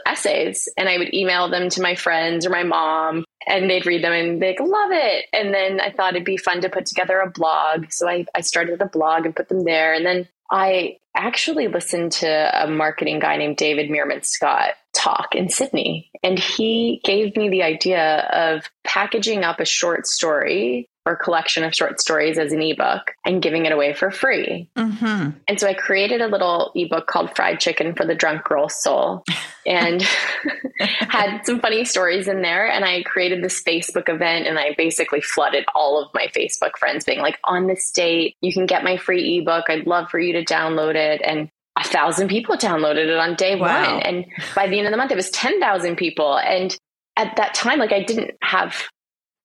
essays 0.06 0.68
and 0.78 0.90
I 0.90 0.98
would 0.98 1.14
email 1.14 1.50
them 1.50 1.70
to 1.70 1.82
my 1.82 1.96
friends 1.96 2.46
or 2.46 2.50
my 2.50 2.64
mom 2.64 3.26
and 3.48 3.70
they'd 3.70 3.86
read 3.86 4.04
them 4.04 4.14
and 4.14 4.42
they'd 4.42 4.60
love 4.60 4.92
it. 4.92 5.26
And 5.34 5.54
then 5.54 5.80
I 5.80 5.92
thought 5.92 6.14
it'd 6.14 6.26
be 6.26 6.38
fun 6.38 6.62
to 6.62 6.70
put 6.70 6.86
together 6.86 7.20
a 7.20 7.30
blog. 7.30 7.92
So 7.92 8.08
I, 8.08 8.26
I 8.36 8.42
started 8.42 8.82
a 8.82 8.88
blog 8.88 9.26
and 9.26 9.36
put 9.36 9.50
them 9.50 9.64
there. 9.64 9.94
And 9.94 10.06
then 10.06 10.28
I 10.50 10.98
actually 11.16 11.68
listened 11.68 12.12
to 12.12 12.28
a 12.64 12.68
marketing 12.68 13.20
guy 13.20 13.38
named 13.38 13.58
David 13.58 13.90
Meerman 13.90 14.26
Scott 14.26 14.72
talk 14.94 15.36
in 15.36 15.50
Sydney. 15.50 16.12
And 16.24 16.38
he 16.38 17.02
gave 17.04 17.36
me 17.36 17.50
the 17.50 17.64
idea 17.64 18.20
of 18.32 18.70
packaging 18.84 19.44
up 19.44 19.60
a 19.60 19.66
short 19.66 20.06
story 20.06 20.88
or 21.06 21.16
collection 21.16 21.64
of 21.64 21.74
short 21.74 22.00
stories 22.00 22.38
as 22.38 22.52
an 22.52 22.62
ebook 22.62 23.12
and 23.26 23.42
giving 23.42 23.66
it 23.66 23.72
away 23.72 23.94
for 23.94 24.12
free. 24.12 24.70
Mm-hmm. 24.76 25.32
And 25.48 25.60
so 25.60 25.68
I 25.68 25.74
created 25.74 26.22
a 26.22 26.28
little 26.28 26.72
ebook 26.76 27.08
called 27.08 27.36
Fried 27.36 27.60
Chicken 27.60 27.96
for 27.96 28.06
the 28.06 28.14
Drunk 28.14 28.44
Girl 28.44 28.70
Soul 28.70 29.24
and 29.66 30.02
had 30.80 31.42
some 31.44 31.60
funny 31.60 31.86
stories 31.86 32.28
in 32.28 32.42
there. 32.42 32.68
And 32.70 32.86
I 32.86 33.02
created 33.04 33.44
this 33.44 33.64
Facebook 33.64 34.10
event 34.10 34.48
and 34.48 34.60
I 34.60 34.76
basically 34.78 35.22
flooded 35.22 35.66
all 35.74 36.04
of 36.04 36.12
my 36.14 36.28
Facebook 36.28 36.78
friends 36.78 37.04
being 37.04 37.20
like, 37.20 37.40
on 37.44 37.68
this 37.68 37.90
date, 37.92 38.36
you 38.42 38.54
can 38.54 38.68
get 38.68 38.84
my 38.84 38.98
free 38.98 39.40
ebook. 39.40 39.66
I'd 39.70 39.88
love 39.88 40.10
for 40.10 40.20
you 40.20 40.34
to 40.34 40.46
download 40.46 40.96
it. 40.96 41.22
And 41.26 41.50
a 41.80 41.84
thousand 41.84 42.28
people 42.28 42.58
downloaded 42.58 43.08
it 43.08 43.18
on 43.18 43.36
day 43.36 43.56
Wow. 43.56 43.96
one. 43.96 44.02
And 44.04 44.26
by 44.56 44.68
the 44.68 44.78
end 44.78 44.88
of 44.88 44.92
the 44.92 44.98
month, 44.98 45.12
it 45.12 45.16
was 45.16 45.32
10,000 45.32 45.96
people. 45.96 46.38
And 46.38 46.76
at 47.18 47.36
that 47.38 47.54
time, 47.54 47.80
like 47.80 47.92
I 47.92 48.04
didn't 48.04 48.32
have, 48.42 48.84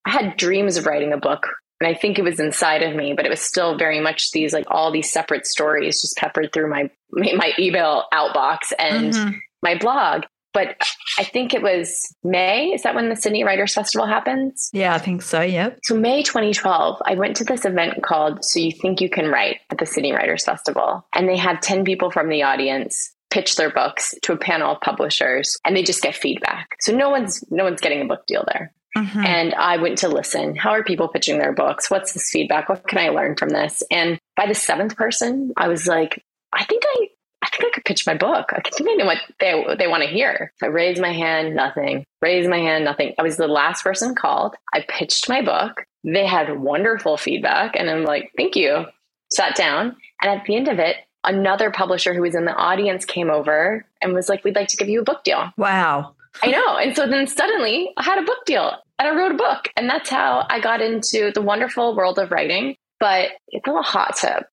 I 0.06 0.10
had 0.10 0.36
dreams 0.36 0.76
of 0.76 0.86
writing 0.86 1.12
a 1.12 1.18
book. 1.18 1.46
And 1.78 1.86
I 1.86 1.92
think 1.92 2.18
it 2.18 2.22
was 2.25 2.40
inside 2.40 2.82
of 2.82 2.96
me, 2.96 3.12
but 3.12 3.26
it 3.26 3.28
was 3.28 3.40
still 3.40 3.76
very 3.76 4.00
much 4.00 4.30
these, 4.32 4.54
like 4.54 4.64
all 4.68 4.90
these 4.90 5.12
separate 5.12 5.44
stories 5.46 6.00
just 6.00 6.16
peppered 6.16 6.50
through 6.54 6.70
my, 6.70 6.88
my 7.10 7.52
email 7.58 8.04
outbox 8.14 8.72
and 8.78 9.12
Mhm. 9.12 9.34
my 9.62 9.76
blog. 9.76 10.22
But 10.54 10.76
I 11.18 11.25
think 11.25 11.52
it 11.52 11.60
was 11.60 12.00
May. 12.25 12.68
Is 12.72 12.82
that 12.84 12.94
when 12.94 13.10
the 13.10 13.16
Sydney 13.16 13.44
Writers 13.44 13.75
Festival 13.75 14.06
happens? 14.06 14.70
Yeah, 14.72 14.94
I 14.94 14.98
think 14.98 15.20
so. 15.20 15.42
Yep. 15.42 15.80
So 15.82 15.96
May 15.96 16.22
2012, 16.22 17.02
I 17.04 17.14
went 17.14 17.36
to 17.36 17.44
this 17.44 17.66
event 17.66 18.02
called 18.02 18.42
So 18.42 18.58
You 18.58 18.72
Think 18.72 19.02
You 19.02 19.10
Can 19.10 19.28
Write 19.28 19.58
at 19.70 19.76
the 19.76 19.84
Sydney 19.84 20.12
Writers 20.12 20.46
Festival. 20.46 21.06
And 21.14 21.28
they 21.28 21.36
had 21.36 21.60
10 21.60 21.84
people 21.84 22.10
from 22.10 22.30
the 22.30 22.42
audience 22.44 23.12
pitch 23.30 23.56
their 23.56 23.68
books 23.70 24.14
to 24.22 24.32
a 24.32 24.36
panel 24.38 24.72
of 24.72 24.80
publishers 24.80 25.58
and 25.66 25.76
they 25.76 25.82
just 25.82 26.00
get 26.00 26.14
feedback. 26.14 26.68
So 26.80 26.96
no 26.96 27.10
one's 27.10 27.44
no 27.50 27.64
one's 27.64 27.82
getting 27.82 28.00
a 28.00 28.06
book 28.06 28.25
deal 28.26 28.44
there. 28.50 28.72
Mhm. 28.96 29.26
And 29.26 29.54
I 29.54 29.76
went 29.76 29.98
to 29.98 30.08
listen. 30.08 30.56
How 30.56 30.70
are 30.70 30.82
people 30.82 31.08
pitching 31.08 31.38
their 31.38 31.52
books? 31.52 31.90
What's 31.90 32.12
this 32.12 32.30
feedback? 32.30 32.68
What 32.68 32.88
can 32.88 32.98
I 32.98 33.10
learn 33.10 33.36
from 33.36 33.50
this? 33.50 33.82
And 33.90 34.18
by 34.36 34.46
the 34.46 34.54
seventh 34.54 34.96
person, 34.96 35.52
I 35.56 35.68
was 35.68 35.86
like, 35.86 36.24
I 36.52 36.64
think 36.64 36.82
I 36.86 37.08
I 37.42 37.48
think 37.48 37.64
I 37.64 37.70
could 37.74 37.84
pitch 37.84 38.06
my 38.06 38.14
book. 38.14 38.52
I 38.52 38.60
think 38.60 38.90
I 38.90 38.94
know 38.94 39.04
what 39.04 39.18
they 39.38 39.76
they 39.78 39.86
want 39.86 40.02
to 40.02 40.08
hear. 40.08 40.52
I 40.62 40.66
raised 40.66 41.00
my 41.00 41.12
hand, 41.12 41.54
nothing. 41.54 42.04
Raised 42.22 42.48
my 42.48 42.58
hand, 42.58 42.84
nothing. 42.84 43.14
I 43.18 43.22
was 43.22 43.36
the 43.36 43.46
last 43.46 43.84
person 43.84 44.14
called. 44.14 44.56
I 44.72 44.84
pitched 44.88 45.28
my 45.28 45.42
book. 45.42 45.84
They 46.02 46.26
had 46.26 46.58
wonderful 46.58 47.16
feedback, 47.16 47.76
and 47.76 47.90
I'm 47.90 48.04
like, 48.04 48.32
thank 48.36 48.56
you. 48.56 48.86
Sat 49.32 49.54
down, 49.56 49.96
and 50.22 50.38
at 50.40 50.46
the 50.46 50.56
end 50.56 50.68
of 50.68 50.78
it, 50.78 50.96
another 51.24 51.70
publisher 51.70 52.14
who 52.14 52.22
was 52.22 52.34
in 52.34 52.46
the 52.46 52.54
audience 52.54 53.04
came 53.04 53.30
over 53.30 53.84
and 54.00 54.14
was 54.14 54.28
like, 54.28 54.42
"We'd 54.44 54.56
like 54.56 54.68
to 54.68 54.76
give 54.76 54.88
you 54.88 55.00
a 55.00 55.04
book 55.04 55.22
deal." 55.24 55.52
Wow. 55.58 56.14
I 56.42 56.48
know. 56.48 56.76
And 56.76 56.94
so 56.96 57.06
then 57.06 57.26
suddenly 57.26 57.92
I 57.96 58.02
had 58.02 58.18
a 58.18 58.22
book 58.22 58.44
deal 58.44 58.72
and 58.98 59.08
I 59.08 59.14
wrote 59.14 59.32
a 59.32 59.36
book. 59.36 59.68
And 59.76 59.88
that's 59.88 60.08
how 60.08 60.46
I 60.48 60.60
got 60.60 60.80
into 60.80 61.30
the 61.32 61.42
wonderful 61.42 61.94
world 61.94 62.18
of 62.18 62.30
writing. 62.30 62.76
But 62.98 63.30
it's 63.48 63.66
a 63.66 63.70
little 63.70 63.82
hot 63.82 64.16
tip. 64.16 64.46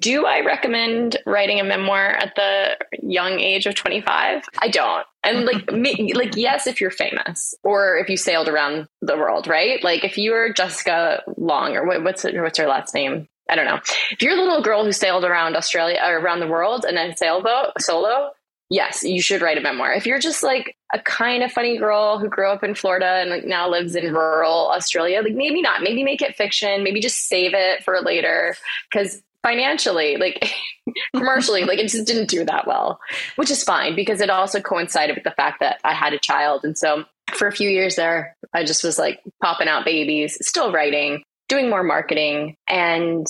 Do 0.00 0.24
I 0.24 0.40
recommend 0.40 1.18
writing 1.26 1.60
a 1.60 1.64
memoir 1.64 2.08
at 2.08 2.34
the 2.34 2.76
young 3.02 3.38
age 3.38 3.66
of 3.66 3.74
25? 3.74 4.42
I 4.58 4.68
don't. 4.68 5.06
And 5.22 5.44
like, 5.44 5.70
me, 5.72 6.12
like, 6.14 6.36
yes, 6.36 6.66
if 6.66 6.80
you're 6.80 6.90
famous 6.90 7.54
or 7.62 7.98
if 7.98 8.08
you 8.08 8.16
sailed 8.16 8.48
around 8.48 8.88
the 9.02 9.16
world, 9.16 9.46
right? 9.46 9.82
Like, 9.84 10.02
if 10.02 10.18
you 10.18 10.32
were 10.32 10.52
Jessica 10.52 11.22
Long 11.36 11.76
or 11.76 11.86
what, 11.86 12.02
what's 12.02 12.22
her, 12.22 12.42
what's 12.42 12.58
her 12.58 12.66
last 12.66 12.94
name? 12.94 13.28
I 13.48 13.54
don't 13.54 13.66
know. 13.66 13.78
If 14.10 14.22
you're 14.22 14.32
a 14.32 14.36
little 14.36 14.62
girl 14.62 14.84
who 14.84 14.90
sailed 14.90 15.24
around 15.24 15.54
Australia 15.56 16.00
or 16.04 16.18
around 16.18 16.40
the 16.40 16.48
world 16.48 16.84
and 16.84 16.96
then 16.96 17.16
sailboat 17.16 17.80
solo, 17.80 18.32
yes, 18.70 19.02
you 19.02 19.20
should 19.22 19.42
write 19.42 19.58
a 19.58 19.60
memoir. 19.60 19.92
If 19.92 20.06
you're 20.06 20.18
just 20.18 20.42
like 20.42 20.76
a 20.92 21.00
kind 21.00 21.42
of 21.42 21.52
funny 21.52 21.78
girl 21.78 22.18
who 22.18 22.28
grew 22.28 22.48
up 22.48 22.64
in 22.64 22.74
Florida 22.74 23.06
and 23.06 23.30
like 23.30 23.44
now 23.44 23.68
lives 23.68 23.94
in 23.94 24.12
rural 24.12 24.68
Australia, 24.68 25.22
like 25.22 25.34
maybe 25.34 25.62
not. 25.62 25.82
Maybe 25.82 26.02
make 26.02 26.22
it 26.22 26.36
fiction. 26.36 26.82
Maybe 26.82 27.00
just 27.00 27.28
save 27.28 27.52
it 27.54 27.84
for 27.84 28.00
later 28.00 28.56
because 28.90 29.22
financially, 29.42 30.16
like 30.16 30.52
commercially, 31.14 31.64
like 31.64 31.78
it 31.78 31.88
just 31.88 32.06
didn't 32.06 32.28
do 32.28 32.44
that 32.44 32.66
well, 32.66 32.98
which 33.36 33.50
is 33.50 33.62
fine 33.62 33.94
because 33.94 34.20
it 34.20 34.30
also 34.30 34.60
coincided 34.60 35.14
with 35.14 35.24
the 35.24 35.30
fact 35.30 35.60
that 35.60 35.80
I 35.84 35.94
had 35.94 36.12
a 36.12 36.18
child. 36.18 36.64
And 36.64 36.76
so 36.76 37.04
for 37.34 37.46
a 37.46 37.52
few 37.52 37.68
years 37.68 37.96
there, 37.96 38.36
I 38.52 38.64
just 38.64 38.82
was 38.82 38.98
like 38.98 39.20
popping 39.42 39.68
out 39.68 39.84
babies, 39.84 40.36
still 40.46 40.72
writing, 40.72 41.22
doing 41.48 41.70
more 41.70 41.82
marketing. 41.82 42.56
And 42.68 43.26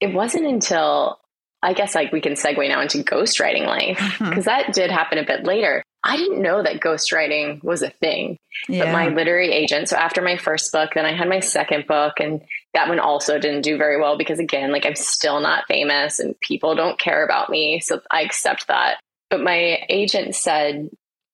it 0.00 0.14
wasn't 0.14 0.46
until 0.46 1.18
I 1.62 1.72
guess 1.72 1.94
like 1.94 2.12
we 2.12 2.20
can 2.20 2.34
segue 2.34 2.68
now 2.68 2.80
into 2.80 2.98
ghostwriting 2.98 3.66
life 3.66 4.16
because 4.18 4.44
that 4.44 4.72
did 4.72 4.90
happen 4.90 5.18
a 5.18 5.24
bit 5.24 5.44
later. 5.44 5.82
I 6.04 6.16
didn't 6.16 6.40
know 6.40 6.62
that 6.62 6.80
ghostwriting 6.80 7.62
was 7.64 7.82
a 7.82 7.90
thing. 7.90 8.38
But 8.68 8.92
my 8.92 9.08
literary 9.08 9.52
agent, 9.52 9.88
so 9.88 9.96
after 9.96 10.22
my 10.22 10.36
first 10.36 10.70
book, 10.72 10.90
then 10.94 11.04
I 11.04 11.12
had 11.12 11.28
my 11.28 11.40
second 11.40 11.86
book, 11.86 12.20
and 12.20 12.40
that 12.72 12.88
one 12.88 13.00
also 13.00 13.38
didn't 13.38 13.62
do 13.62 13.76
very 13.76 14.00
well 14.00 14.16
because, 14.16 14.38
again, 14.38 14.70
like 14.72 14.86
I'm 14.86 14.94
still 14.94 15.40
not 15.40 15.66
famous 15.66 16.18
and 16.18 16.38
people 16.40 16.74
don't 16.74 16.98
care 16.98 17.24
about 17.24 17.50
me. 17.50 17.80
So 17.80 18.00
I 18.10 18.22
accept 18.22 18.68
that. 18.68 19.00
But 19.28 19.42
my 19.42 19.84
agent 19.88 20.34
said, 20.34 20.88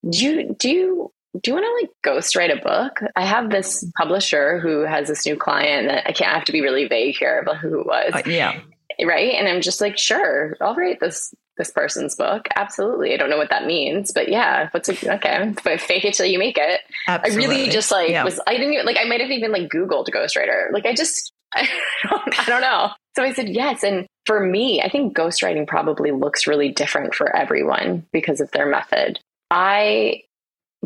Do 0.09 0.25
you, 0.25 0.57
do 0.59 0.71
you, 0.71 1.12
do 1.40 1.50
you 1.50 1.54
want 1.54 1.66
to 1.66 1.87
like 1.87 2.16
ghostwrite 2.16 2.59
a 2.59 2.62
book? 2.62 3.00
I 3.14 3.25
have 3.25 3.50
this 3.50 3.85
publisher 3.97 4.61
who 4.61 4.81
has 4.81 5.09
this 5.09 5.26
new 5.26 5.37
client 5.37 5.88
that 5.88 6.09
I 6.09 6.12
can't 6.12 6.31
I 6.31 6.35
have 6.35 6.45
to 6.47 6.52
be 6.52 6.62
really 6.62 6.88
vague 6.88 7.16
here 7.16 7.38
about 7.38 7.59
who 7.59 7.81
it 7.81 7.87
was 7.87 8.12
Uh, 8.14 8.23
yeah. 8.26 8.61
Right? 9.04 9.34
And 9.34 9.48
i'm 9.48 9.60
just 9.60 9.80
like 9.80 9.98
sure 9.98 10.56
i'll 10.60 10.74
write 10.74 11.00
this 11.00 11.34
this 11.56 11.70
person's 11.70 12.16
book. 12.16 12.48
Absolutely. 12.56 13.14
I 13.14 13.16
don't 13.16 13.30
know 13.30 13.36
what 13.36 13.50
that 13.50 13.64
means 13.66 14.12
but 14.12 14.28
yeah 14.28 14.68
what's 14.72 14.88
a, 14.88 15.14
okay 15.14 15.54
but 15.64 15.80
fake 15.80 16.04
it 16.04 16.14
till 16.14 16.26
you 16.26 16.38
make 16.38 16.58
it. 16.58 16.80
Absolutely. 17.06 17.44
i 17.44 17.48
really 17.48 17.70
just 17.70 17.90
like 17.92 18.10
Yeah. 18.10 18.24
was 18.24 18.40
i 18.46 18.54
didn't 18.56 18.72
even 18.74 18.86
like 18.86 18.98
i 19.00 19.04
might 19.04 19.20
have 19.20 19.30
even 19.30 19.52
like 19.52 19.68
googled 19.70 20.08
ghostwriter. 20.08 20.72
Like 20.72 20.86
i 20.86 20.94
just 20.94 21.32
I 21.54 21.68
don't, 22.10 22.40
I 22.40 22.44
don't 22.50 22.60
know. 22.60 22.90
So 23.16 23.22
i 23.22 23.32
said 23.32 23.48
yes. 23.48 23.82
And 23.84 24.06
for 24.26 24.40
me 24.40 24.82
i 24.82 24.88
think 24.88 25.16
ghostwriting 25.16 25.66
probably 25.68 26.10
looks 26.10 26.46
really 26.46 26.70
different 26.70 27.14
for 27.14 27.34
everyone 27.34 28.04
because 28.12 28.40
of 28.40 28.50
their 28.50 28.66
method. 28.66 29.20
I 29.50 30.22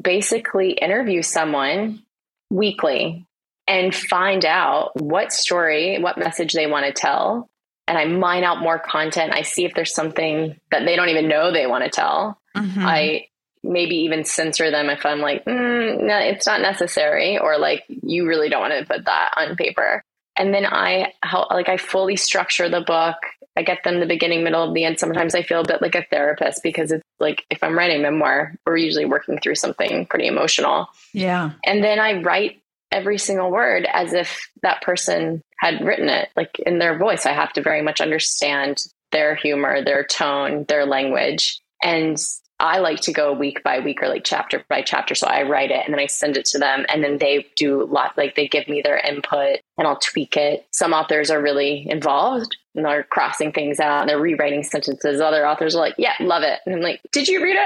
basically 0.00 0.72
interview 0.72 1.22
someone 1.22 2.02
weekly 2.50 3.24
and 3.66 3.94
find 3.94 4.44
out 4.44 4.94
what 5.00 5.32
story 5.32 5.98
what 6.00 6.18
message 6.18 6.52
they 6.52 6.66
want 6.66 6.86
to 6.86 6.92
tell 6.92 7.48
and 7.88 7.98
I 7.98 8.04
mine 8.04 8.44
out 8.44 8.60
more 8.60 8.78
content. 8.78 9.34
I 9.34 9.42
see 9.42 9.64
if 9.64 9.74
there's 9.74 9.94
something 9.94 10.56
that 10.70 10.84
they 10.84 10.94
don't 10.94 11.08
even 11.08 11.26
know 11.28 11.50
they 11.50 11.66
want 11.66 11.84
to 11.84 11.90
tell. 11.90 12.38
Mhm. 12.56 12.84
I 12.84 13.26
maybe 13.64 13.96
even 13.96 14.24
censor 14.24 14.70
them 14.70 14.88
if 14.88 15.04
I'm 15.04 15.20
like, 15.20 15.44
mm, 15.44 16.00
no, 16.02 16.18
it's 16.18 16.46
not 16.46 16.60
necessary, 16.60 17.38
or 17.38 17.58
like 17.58 17.84
you 17.88 18.26
really 18.26 18.48
don't 18.48 18.60
want 18.60 18.74
to 18.78 18.94
put 18.94 19.06
that 19.06 19.34
on 19.36 19.56
paper. 19.56 20.02
And 20.36 20.54
then 20.54 20.64
I 20.64 21.12
help, 21.22 21.50
like 21.50 21.68
I 21.68 21.76
fully 21.78 22.14
structure 22.14 22.68
the 22.68 22.80
book. 22.80 23.16
I 23.56 23.62
get 23.62 23.82
them 23.82 23.98
the 23.98 24.06
beginning, 24.06 24.44
middle, 24.44 24.62
of 24.62 24.72
the 24.72 24.84
end. 24.84 25.00
Sometimes 25.00 25.34
I 25.34 25.42
feel 25.42 25.62
a 25.62 25.66
bit 25.66 25.82
like 25.82 25.96
a 25.96 26.04
therapist 26.04 26.62
because 26.62 26.92
it's 26.92 27.02
like 27.18 27.44
if 27.50 27.64
I'm 27.64 27.76
writing 27.76 28.02
memoir, 28.02 28.54
we're 28.64 28.76
usually 28.76 29.04
working 29.04 29.40
through 29.40 29.56
something 29.56 30.06
pretty 30.06 30.28
emotional. 30.28 30.86
yeah. 31.12 31.50
And 31.64 31.82
then 31.82 31.98
I 31.98 32.22
write 32.22 32.62
every 32.90 33.18
single 33.18 33.50
word 33.50 33.86
as 33.92 34.12
if 34.12 34.48
that 34.62 34.82
person 34.82 35.42
had 35.58 35.84
written 35.84 36.08
it, 36.08 36.30
like 36.36 36.58
in 36.60 36.78
their 36.78 36.98
voice. 36.98 37.26
I 37.26 37.32
have 37.32 37.52
to 37.54 37.62
very 37.62 37.82
much 37.82 38.00
understand 38.00 38.82
their 39.12 39.34
humor, 39.34 39.82
their 39.84 40.04
tone, 40.04 40.64
their 40.68 40.86
language. 40.86 41.60
And 41.82 42.18
I 42.60 42.78
like 42.78 43.00
to 43.02 43.12
go 43.12 43.32
week 43.32 43.62
by 43.62 43.78
week 43.78 44.02
or 44.02 44.08
like 44.08 44.24
chapter 44.24 44.64
by 44.68 44.82
chapter. 44.82 45.14
So 45.14 45.26
I 45.28 45.42
write 45.42 45.70
it 45.70 45.84
and 45.84 45.94
then 45.94 46.00
I 46.00 46.06
send 46.06 46.36
it 46.36 46.44
to 46.46 46.58
them 46.58 46.86
and 46.88 47.04
then 47.04 47.18
they 47.18 47.46
do 47.54 47.82
a 47.82 47.84
lot, 47.84 48.18
like 48.18 48.34
they 48.34 48.48
give 48.48 48.68
me 48.68 48.82
their 48.82 48.98
input 48.98 49.60
and 49.76 49.86
I'll 49.86 50.00
tweak 50.00 50.36
it. 50.36 50.66
Some 50.72 50.92
authors 50.92 51.30
are 51.30 51.40
really 51.40 51.86
involved 51.88 52.56
and 52.74 52.84
they're 52.84 53.04
crossing 53.04 53.52
things 53.52 53.78
out 53.78 54.00
and 54.00 54.10
they're 54.10 54.20
rewriting 54.20 54.64
sentences. 54.64 55.20
Other 55.20 55.46
authors 55.46 55.76
are 55.76 55.80
like, 55.80 55.94
yeah, 55.98 56.14
love 56.20 56.42
it. 56.42 56.58
And 56.66 56.74
I'm 56.74 56.82
like, 56.82 57.00
did 57.12 57.28
you 57.28 57.42
read 57.42 57.56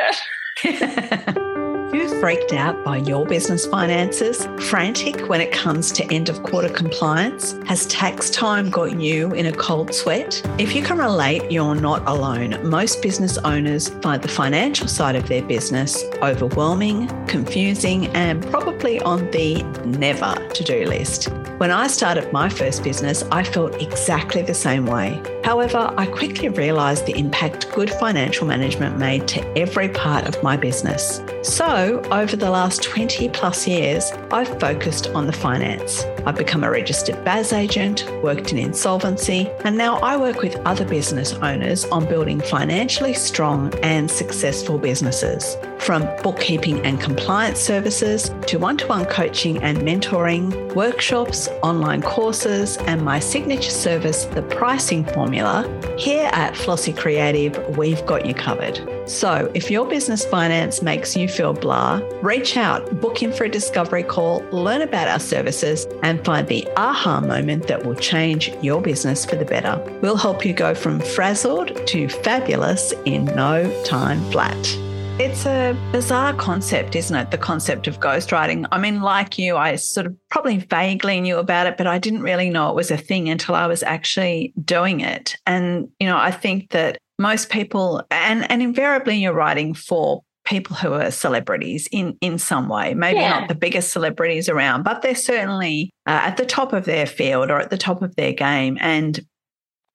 it? 0.65 1.49
You 1.93 2.09
freaked 2.21 2.55
out 2.55 2.83
by 2.85 2.97
your 2.97 3.27
business 3.27 3.67
finances, 3.67 4.47
frantic 4.71 5.29
when 5.29 5.43
it 5.43 5.53
comes 5.53 5.93
to 5.93 6.11
end 6.11 6.31
of 6.31 6.43
quarter 6.43 6.71
compliance? 6.71 7.53
Has 7.67 7.85
tax 7.85 8.31
time 8.31 8.71
got 8.71 8.99
you 8.99 9.33
in 9.33 9.45
a 9.45 9.53
cold 9.53 9.93
sweat? 9.93 10.41
If 10.59 10.75
you 10.75 10.83
can 10.83 10.97
relate, 10.97 11.53
you're 11.53 11.75
not 11.75 12.01
alone. 12.09 12.67
Most 12.67 13.03
business 13.03 13.37
owners 13.37 13.91
find 14.01 14.23
the 14.23 14.29
financial 14.29 14.89
side 14.89 15.17
of 15.17 15.29
their 15.29 15.43
business 15.43 16.03
overwhelming, 16.23 17.09
confusing, 17.27 18.07
and 18.17 18.43
probably 18.51 18.99
on 19.03 19.31
the 19.31 19.63
never 19.85 20.35
to 20.55 20.65
do 20.65 20.87
list. 20.87 21.29
When 21.59 21.71
I 21.71 21.89
started 21.89 22.33
my 22.33 22.49
first 22.49 22.83
business, 22.83 23.23
I 23.31 23.45
felt 23.45 23.83
exactly 23.83 24.41
the 24.41 24.55
same 24.55 24.87
way. 24.87 25.21
However, 25.45 25.93
I 25.97 26.07
quickly 26.07 26.49
realised 26.49 27.07
the 27.07 27.19
impact 27.19 27.73
good 27.73 27.91
financial 27.91 28.47
management 28.47 28.99
made 28.99 29.27
to 29.29 29.59
every 29.59 29.89
part 29.89 30.27
of 30.27 30.41
my 30.43 30.57
business. 30.57 31.21
So, 31.43 32.01
over 32.13 32.37
the 32.37 32.49
last 32.51 32.83
20 32.85 33.29
plus 33.31 33.67
years, 33.67 34.13
I've 34.31 34.61
focused 34.61 35.09
on 35.09 35.27
the 35.27 35.33
finance. 35.33 36.05
I've 36.25 36.37
become 36.37 36.63
a 36.63 36.71
registered 36.71 37.25
BAS 37.25 37.53
agent, 37.53 38.09
worked 38.23 38.53
in 38.53 38.59
insolvency, 38.59 39.51
and 39.65 39.77
now 39.77 39.97
I 39.97 40.17
work 40.17 40.43
with 40.43 40.55
other 40.65 40.85
business 40.85 41.33
owners 41.35 41.85
on 41.87 42.07
building 42.07 42.41
financially 42.41 43.15
strong 43.15 43.75
and 43.83 44.09
successful 44.09 44.79
businesses. 44.79 45.57
From 45.79 46.09
bookkeeping 46.23 46.87
and 46.87 47.01
compliance 47.01 47.59
services 47.59 48.31
to 48.47 48.59
one 48.59 48.77
to 48.77 48.87
one 48.87 49.05
coaching 49.07 49.61
and 49.65 49.79
mentoring, 49.79 50.73
workshops, 50.77 51.49
online 51.65 52.03
courses, 52.03 52.77
and 52.77 53.03
my 53.03 53.19
signature 53.19 53.73
service, 53.73 54.27
the 54.27 54.43
pricing 54.43 55.05
formula 55.05 55.32
formula, 55.33 55.97
here 55.97 56.29
at 56.35 56.53
Flossi 56.53 56.95
Creative, 56.95 57.79
we've 57.79 58.05
got 58.05 58.27
you 58.27 58.35
covered. 58.35 58.79
So 59.09 59.51
if 59.55 59.71
your 59.71 59.87
business 59.87 60.27
finance 60.27 60.83
makes 60.83 61.17
you 61.17 61.27
feel 61.27 61.55
blah, 61.55 62.03
reach 62.21 62.59
out, 62.59 63.01
book 63.01 63.23
in 63.23 63.33
for 63.33 63.45
a 63.45 63.49
discovery 63.49 64.03
call, 64.03 64.45
learn 64.53 64.83
about 64.83 65.09
our 65.09 65.19
services, 65.19 65.87
and 66.03 66.23
find 66.23 66.49
the 66.49 66.69
aha 66.77 67.23
moment 67.23 67.67
that 67.69 67.87
will 67.87 67.95
change 67.95 68.51
your 68.61 68.83
business 68.83 69.25
for 69.25 69.37
the 69.37 69.47
better. 69.47 69.83
We'll 70.03 70.19
help 70.19 70.45
you 70.45 70.53
go 70.53 70.75
from 70.75 71.01
frazzled 71.01 71.87
to 71.87 72.11
fabulous 72.11 72.93
in 73.07 73.25
no 73.25 73.83
time 73.85 74.21
flat. 74.33 74.92
It's 75.19 75.45
a 75.45 75.77
bizarre 75.93 76.33
concept, 76.33 76.97
isn't 76.97 77.15
it? 77.15 77.31
The 77.31 77.39
concept 77.39 77.87
of 77.87 78.01
ghostwriting. 78.01 78.67
I 78.73 78.79
mean, 78.79 79.03
like 79.03 79.39
you, 79.39 79.57
I 79.57 79.77
sort 79.77 80.07
of 80.07 80.17
probably 80.31 80.57
vaguely 80.57 81.21
knew 81.21 81.37
about 81.37 81.67
it, 81.67 81.77
but 81.77 81.87
I 81.87 81.99
didn't 81.99 82.23
really 82.23 82.49
know 82.49 82.71
it 82.71 82.75
was 82.75 82.91
a 82.91 82.97
thing 82.97 83.29
until 83.29 83.55
I 83.55 83.67
was 83.67 83.83
actually 83.83 84.55
doing 84.65 85.01
it. 85.01 85.37
And, 85.47 85.89
you 86.01 86.07
know, 86.07 86.17
I 86.17 86.31
think 86.31 86.71
that 86.71 86.97
most 87.19 87.51
people, 87.51 88.03
and, 88.11 88.51
and 88.51 88.63
invariably 88.63 89.17
you're 89.17 89.35
writing 89.35 89.75
for 89.75 90.23
people 90.45 90.75
who 90.75 90.93
are 90.95 91.11
celebrities 91.11 91.89
in 91.93 92.17
in 92.21 92.37
some 92.37 92.69
way 92.69 92.95
maybe 92.95 93.21
yeah. 93.21 93.39
not 93.39 93.49
the 93.49 93.55
biggest 93.55 93.93
celebrities 93.93 94.49
around 94.49 94.83
but 94.83 95.01
they're 95.01 95.15
certainly 95.15 95.89
uh, 96.07 96.19
at 96.25 96.37
the 96.37 96.45
top 96.45 96.73
of 96.73 96.85
their 96.85 97.07
field 97.07 97.49
or 97.49 97.61
at 97.61 97.71
the 97.71 97.79
top 97.79 98.03
of 98.03 98.17
their 98.17 98.33
game 98.33 98.77
and 98.81 99.25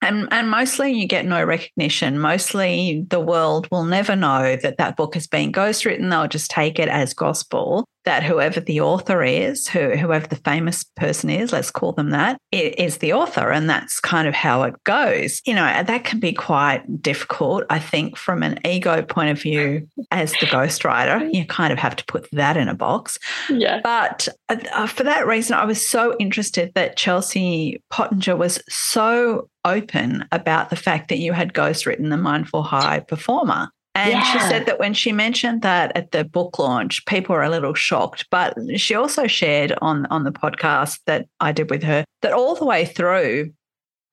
and, 0.07 0.27
and 0.31 0.49
mostly 0.49 0.91
you 0.93 1.07
get 1.07 1.25
no 1.25 1.43
recognition. 1.43 2.19
Mostly 2.19 3.05
the 3.09 3.19
world 3.19 3.67
will 3.71 3.83
never 3.83 4.15
know 4.15 4.55
that 4.55 4.77
that 4.77 4.95
book 4.95 5.13
has 5.13 5.27
been 5.27 5.51
ghostwritten. 5.51 6.09
They'll 6.09 6.27
just 6.27 6.49
take 6.49 6.79
it 6.79 6.89
as 6.89 7.13
gospel 7.13 7.87
that 8.07 8.23
whoever 8.23 8.61
the 8.61 8.79
author 8.79 9.21
is, 9.21 9.67
who, 9.67 9.89
whoever 9.97 10.25
the 10.25 10.37
famous 10.37 10.85
person 10.95 11.29
is, 11.29 11.51
let's 11.51 11.69
call 11.69 11.91
them 11.91 12.11
that, 12.11 12.39
is 12.53 12.99
the 12.99 13.11
author. 13.11 13.51
And 13.51 13.69
that's 13.69 13.99
kind 13.99 14.29
of 14.29 14.33
how 14.33 14.63
it 14.63 14.81
goes. 14.85 15.41
You 15.45 15.53
know, 15.53 15.83
that 15.83 16.05
can 16.05 16.21
be 16.21 16.31
quite 16.31 17.01
difficult, 17.01 17.65
I 17.69 17.79
think, 17.79 18.15
from 18.15 18.43
an 18.43 18.59
ego 18.65 19.01
point 19.01 19.31
of 19.31 19.41
view 19.41 19.89
as 20.09 20.31
the 20.31 20.45
ghostwriter. 20.45 21.29
You 21.33 21.45
kind 21.45 21.73
of 21.73 21.79
have 21.79 21.97
to 21.97 22.05
put 22.05 22.29
that 22.31 22.55
in 22.55 22.69
a 22.69 22.73
box. 22.73 23.19
Yeah. 23.49 23.81
But 23.83 24.29
uh, 24.47 24.87
for 24.87 25.03
that 25.03 25.27
reason, 25.27 25.57
I 25.57 25.65
was 25.65 25.85
so 25.85 26.15
interested 26.17 26.71
that 26.75 26.95
Chelsea 26.95 27.83
Pottinger 27.89 28.37
was 28.37 28.63
so 28.69 29.49
open 29.65 30.23
about 30.31 30.69
the 30.69 30.77
fact 30.77 31.09
that 31.09 31.17
you 31.17 31.33
had 31.33 31.53
ghostwritten 31.53 32.09
the 32.09 32.15
Mindful 32.15 32.63
High 32.63 33.01
Performer. 33.01 33.67
And 33.97 34.11
yeah. 34.11 34.23
she 34.23 34.39
said 34.39 34.67
that 34.67 34.79
when 34.79 34.93
she 34.93 35.11
mentioned 35.11 35.63
that 35.63 35.91
at 35.95 36.11
the 36.11 36.23
book 36.23 36.59
launch, 36.59 37.03
people 37.05 37.35
were 37.35 37.43
a 37.43 37.49
little 37.49 37.73
shocked. 37.73 38.27
But 38.29 38.55
she 38.75 38.93
also 38.93 39.25
shared 39.25 39.73
on, 39.81 40.05
on 40.07 40.23
the 40.23 40.31
podcast 40.31 40.99
that 41.07 41.27
I 41.39 41.51
did 41.51 41.71
with 41.71 41.81
her 41.83 42.05
that 42.21 42.33
all 42.33 42.55
the 42.55 42.65
way 42.65 42.85
through, 42.85 43.51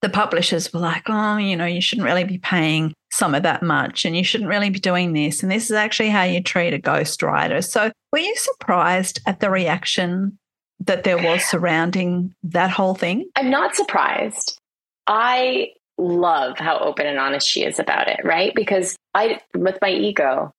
the 0.01 0.09
publishers 0.09 0.73
were 0.73 0.81
like, 0.81 1.05
oh, 1.09 1.37
you 1.37 1.57
know, 1.57 1.67
you 1.67 1.81
shouldn't 1.81 2.07
really 2.07 2.25
be 2.25 2.39
paying 2.39 2.95
Summer 3.13 3.39
that 3.41 3.63
much 3.63 4.05
and 4.05 4.17
you 4.17 4.25
shouldn't 4.25 4.51
really 4.51 4.71
be 4.71 4.81
doing 4.81 5.13
this. 5.13 5.43
And 5.43 5.53
this 5.53 5.67
is 5.67 5.77
actually 5.77 6.11
how 6.11 6.25
you 6.25 6.43
treat 6.43 6.75
a 6.75 6.79
ghostwriter. 6.79 7.65
So 7.65 7.93
were 8.11 8.19
you 8.19 8.35
surprised 8.37 9.21
at 9.27 9.39
the 9.39 9.51
reaction 9.51 10.37
that 10.81 11.05
there 11.05 11.17
was 11.17 11.45
surrounding 11.45 12.35
that 12.43 12.71
whole 12.71 12.95
thing? 12.95 13.31
I'm 13.37 13.51
not 13.51 13.77
surprised. 13.77 14.59
I 15.07 15.69
love 15.99 16.59
how 16.59 16.79
open 16.79 17.07
and 17.07 17.19
honest 17.19 17.49
she 17.49 17.65
is 17.65 17.79
about 17.79 18.09
it, 18.09 18.21
right? 18.25 18.55
Because 18.55 18.97
I 19.15 19.41
with 19.55 19.79
my 19.81 19.91
ego, 19.91 20.51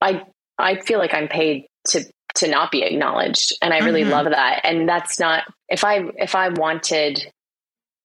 I 0.00 0.22
I 0.58 0.76
feel 0.76 0.98
like 0.98 1.14
I'm 1.14 1.28
paid 1.28 1.66
to 1.88 2.04
to 2.36 2.48
not 2.48 2.70
be 2.70 2.82
acknowledged 2.82 3.54
and 3.62 3.72
I 3.72 3.78
really 3.78 4.02
mm-hmm. 4.02 4.10
love 4.10 4.26
that. 4.26 4.60
And 4.64 4.88
that's 4.88 5.18
not 5.18 5.44
if 5.68 5.84
I 5.84 6.04
if 6.16 6.34
I 6.34 6.50
wanted 6.50 7.30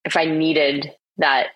if 0.05 0.17
I 0.17 0.25
needed 0.25 0.93
that 1.17 1.47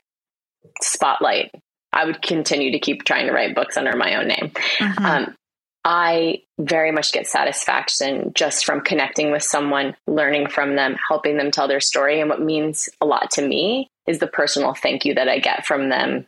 spotlight, 0.82 1.51
I 1.94 2.05
would 2.05 2.22
continue 2.22 2.72
to 2.72 2.79
keep 2.79 3.03
trying 3.03 3.27
to 3.27 3.34
write 3.34 3.55
books 3.55 3.77
under 3.77 3.96
my 3.96 4.15
own 4.15 4.27
name. 4.27 4.51
Mm-hmm. 4.77 5.05
Um, 5.05 5.36
I 5.84 6.41
very 6.60 6.91
much 6.91 7.13
get 7.13 7.27
satisfaction 7.27 8.32
just 8.34 8.65
from 8.65 8.82
connecting 8.82 9.32
with 9.32 9.44
someone, 9.44 9.96
learning 10.08 10.50
from 10.50 10.75
them, 10.75 10.96
helping 11.08 11.38
them 11.38 11.51
tell 11.51 11.67
their 11.67 11.79
story. 11.79 12.20
And 12.20 12.29
what 12.29 12.41
means 12.41 12.89
a 13.00 13.05
lot 13.05 13.32
to 13.32 13.48
me 13.48 13.89
is 14.07 14.19
the 14.19 14.27
personal 14.27 14.74
thank 14.74 15.05
you 15.05 15.15
that 15.15 15.29
I 15.29 15.39
get 15.39 15.65
from 15.65 15.89
them 15.89 16.27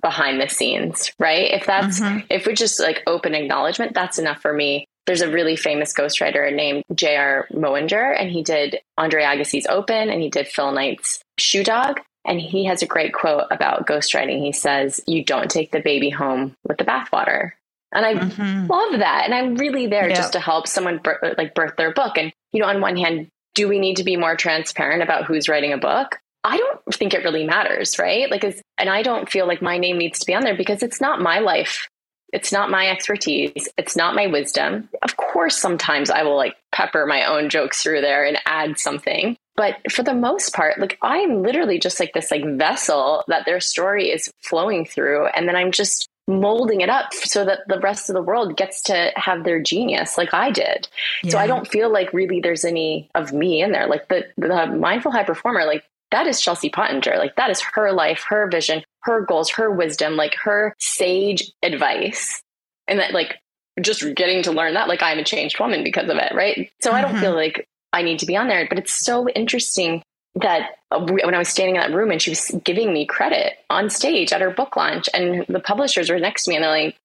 behind 0.00 0.40
the 0.40 0.48
scenes, 0.48 1.12
right? 1.18 1.50
If 1.50 1.66
that's, 1.66 2.00
mm-hmm. 2.00 2.26
if 2.30 2.46
we 2.46 2.54
just 2.54 2.80
like 2.80 3.02
open 3.06 3.34
acknowledgement, 3.34 3.94
that's 3.94 4.18
enough 4.18 4.40
for 4.40 4.52
me. 4.52 4.86
There's 5.06 5.22
a 5.22 5.30
really 5.30 5.56
famous 5.56 5.94
ghostwriter 5.94 6.54
named 6.54 6.84
J.R. 6.94 7.48
Moehringer, 7.52 8.14
and 8.18 8.30
he 8.30 8.42
did 8.42 8.78
Andre 8.98 9.22
Agassi's 9.22 9.66
Open 9.66 10.10
and 10.10 10.20
he 10.20 10.28
did 10.28 10.48
Phil 10.48 10.70
Knight's 10.70 11.20
Shoe 11.38 11.64
Dog. 11.64 12.00
And 12.26 12.38
he 12.38 12.66
has 12.66 12.82
a 12.82 12.86
great 12.86 13.14
quote 13.14 13.44
about 13.50 13.86
ghostwriting. 13.86 14.42
He 14.42 14.52
says, 14.52 15.00
You 15.06 15.24
don't 15.24 15.50
take 15.50 15.72
the 15.72 15.80
baby 15.80 16.10
home 16.10 16.54
with 16.62 16.76
the 16.76 16.84
bathwater. 16.84 17.52
And 17.90 18.04
I 18.04 18.14
mm-hmm. 18.14 18.66
love 18.66 18.98
that. 18.98 19.22
And 19.24 19.34
I'm 19.34 19.54
really 19.54 19.86
there 19.86 20.10
just 20.10 20.34
to 20.34 20.40
help 20.40 20.66
someone 20.66 20.98
bir- 20.98 21.34
like 21.38 21.54
birth 21.54 21.76
their 21.76 21.94
book. 21.94 22.18
And, 22.18 22.32
you 22.52 22.60
know, 22.60 22.68
on 22.68 22.82
one 22.82 22.96
hand, 22.96 23.28
do 23.54 23.66
we 23.66 23.78
need 23.78 23.96
to 23.96 24.04
be 24.04 24.16
more 24.16 24.36
transparent 24.36 25.02
about 25.02 25.24
who's 25.24 25.48
writing 25.48 25.72
a 25.72 25.78
book? 25.78 26.18
I 26.48 26.56
don't 26.56 26.94
think 26.94 27.12
it 27.12 27.24
really 27.24 27.44
matters, 27.44 27.98
right? 27.98 28.30
Like, 28.30 28.42
and 28.78 28.88
I 28.88 29.02
don't 29.02 29.28
feel 29.28 29.46
like 29.46 29.60
my 29.60 29.76
name 29.76 29.98
needs 29.98 30.18
to 30.20 30.26
be 30.26 30.34
on 30.34 30.42
there 30.42 30.56
because 30.56 30.82
it's 30.82 31.00
not 31.00 31.20
my 31.20 31.40
life. 31.40 31.88
It's 32.32 32.52
not 32.52 32.70
my 32.70 32.88
expertise. 32.88 33.68
It's 33.76 33.96
not 33.96 34.14
my 34.14 34.26
wisdom. 34.26 34.88
Of 35.02 35.16
course, 35.18 35.56
sometimes 35.56 36.10
I 36.10 36.22
will 36.22 36.36
like 36.36 36.56
pepper 36.72 37.04
my 37.06 37.24
own 37.24 37.50
jokes 37.50 37.82
through 37.82 38.00
there 38.00 38.24
and 38.24 38.38
add 38.46 38.78
something. 38.78 39.36
But 39.56 39.76
for 39.92 40.02
the 40.02 40.14
most 40.14 40.54
part, 40.54 40.78
like 40.78 40.98
I'm 41.02 41.42
literally 41.42 41.78
just 41.78 42.00
like 42.00 42.14
this 42.14 42.30
like 42.30 42.44
vessel 42.56 43.24
that 43.28 43.44
their 43.44 43.60
story 43.60 44.10
is 44.10 44.32
flowing 44.42 44.86
through. 44.86 45.26
And 45.26 45.48
then 45.48 45.56
I'm 45.56 45.72
just 45.72 46.08
molding 46.26 46.80
it 46.80 46.90
up 46.90 47.12
so 47.12 47.44
that 47.44 47.60
the 47.68 47.80
rest 47.80 48.08
of 48.08 48.14
the 48.14 48.22
world 48.22 48.56
gets 48.56 48.82
to 48.82 49.10
have 49.16 49.44
their 49.44 49.60
genius 49.60 50.16
like 50.16 50.32
I 50.32 50.50
did. 50.50 50.88
Yeah. 51.22 51.32
So 51.32 51.38
I 51.38 51.46
don't 51.46 51.66
feel 51.66 51.90
like 51.90 52.12
really 52.12 52.40
there's 52.40 52.64
any 52.64 53.10
of 53.14 53.32
me 53.32 53.62
in 53.62 53.72
there. 53.72 53.86
Like 53.86 54.08
the 54.08 54.24
the 54.36 54.66
mindful 54.66 55.12
high 55.12 55.24
performer, 55.24 55.64
like 55.64 55.84
that 56.10 56.26
is 56.26 56.40
Chelsea 56.40 56.70
Pottinger. 56.70 57.16
Like 57.18 57.36
that 57.36 57.50
is 57.50 57.60
her 57.74 57.92
life, 57.92 58.24
her 58.28 58.48
vision, 58.48 58.82
her 59.02 59.22
goals, 59.22 59.50
her 59.50 59.70
wisdom, 59.70 60.16
like 60.16 60.34
her 60.42 60.74
sage 60.78 61.52
advice. 61.62 62.42
And 62.86 62.98
that 62.98 63.12
like 63.12 63.36
just 63.80 64.02
getting 64.14 64.42
to 64.44 64.52
learn 64.52 64.74
that, 64.74 64.88
like 64.88 65.02
I'm 65.02 65.18
a 65.18 65.24
changed 65.24 65.60
woman 65.60 65.84
because 65.84 66.08
of 66.08 66.16
it. 66.16 66.34
Right. 66.34 66.70
So 66.80 66.90
mm-hmm. 66.90 66.96
I 66.96 67.00
don't 67.02 67.12
mm-hmm. 67.12 67.20
feel 67.20 67.34
like 67.34 67.68
I 67.92 68.02
need 68.02 68.18
to 68.20 68.26
be 68.26 68.36
on 68.36 68.48
there, 68.48 68.66
but 68.68 68.78
it's 68.78 68.92
so 68.92 69.28
interesting 69.28 70.02
that 70.34 70.70
uh, 70.90 71.00
when 71.00 71.34
I 71.34 71.38
was 71.38 71.48
standing 71.48 71.76
in 71.76 71.80
that 71.80 71.96
room 71.96 72.10
and 72.10 72.20
she 72.20 72.30
was 72.30 72.50
giving 72.64 72.92
me 72.92 73.06
credit 73.06 73.54
on 73.70 73.90
stage 73.90 74.32
at 74.32 74.40
her 74.40 74.50
book 74.50 74.76
launch 74.76 75.08
and 75.12 75.44
the 75.48 75.60
publishers 75.60 76.10
were 76.10 76.18
next 76.18 76.44
to 76.44 76.50
me 76.50 76.56
and 76.56 76.64
they're 76.64 76.70
like, 76.70 76.96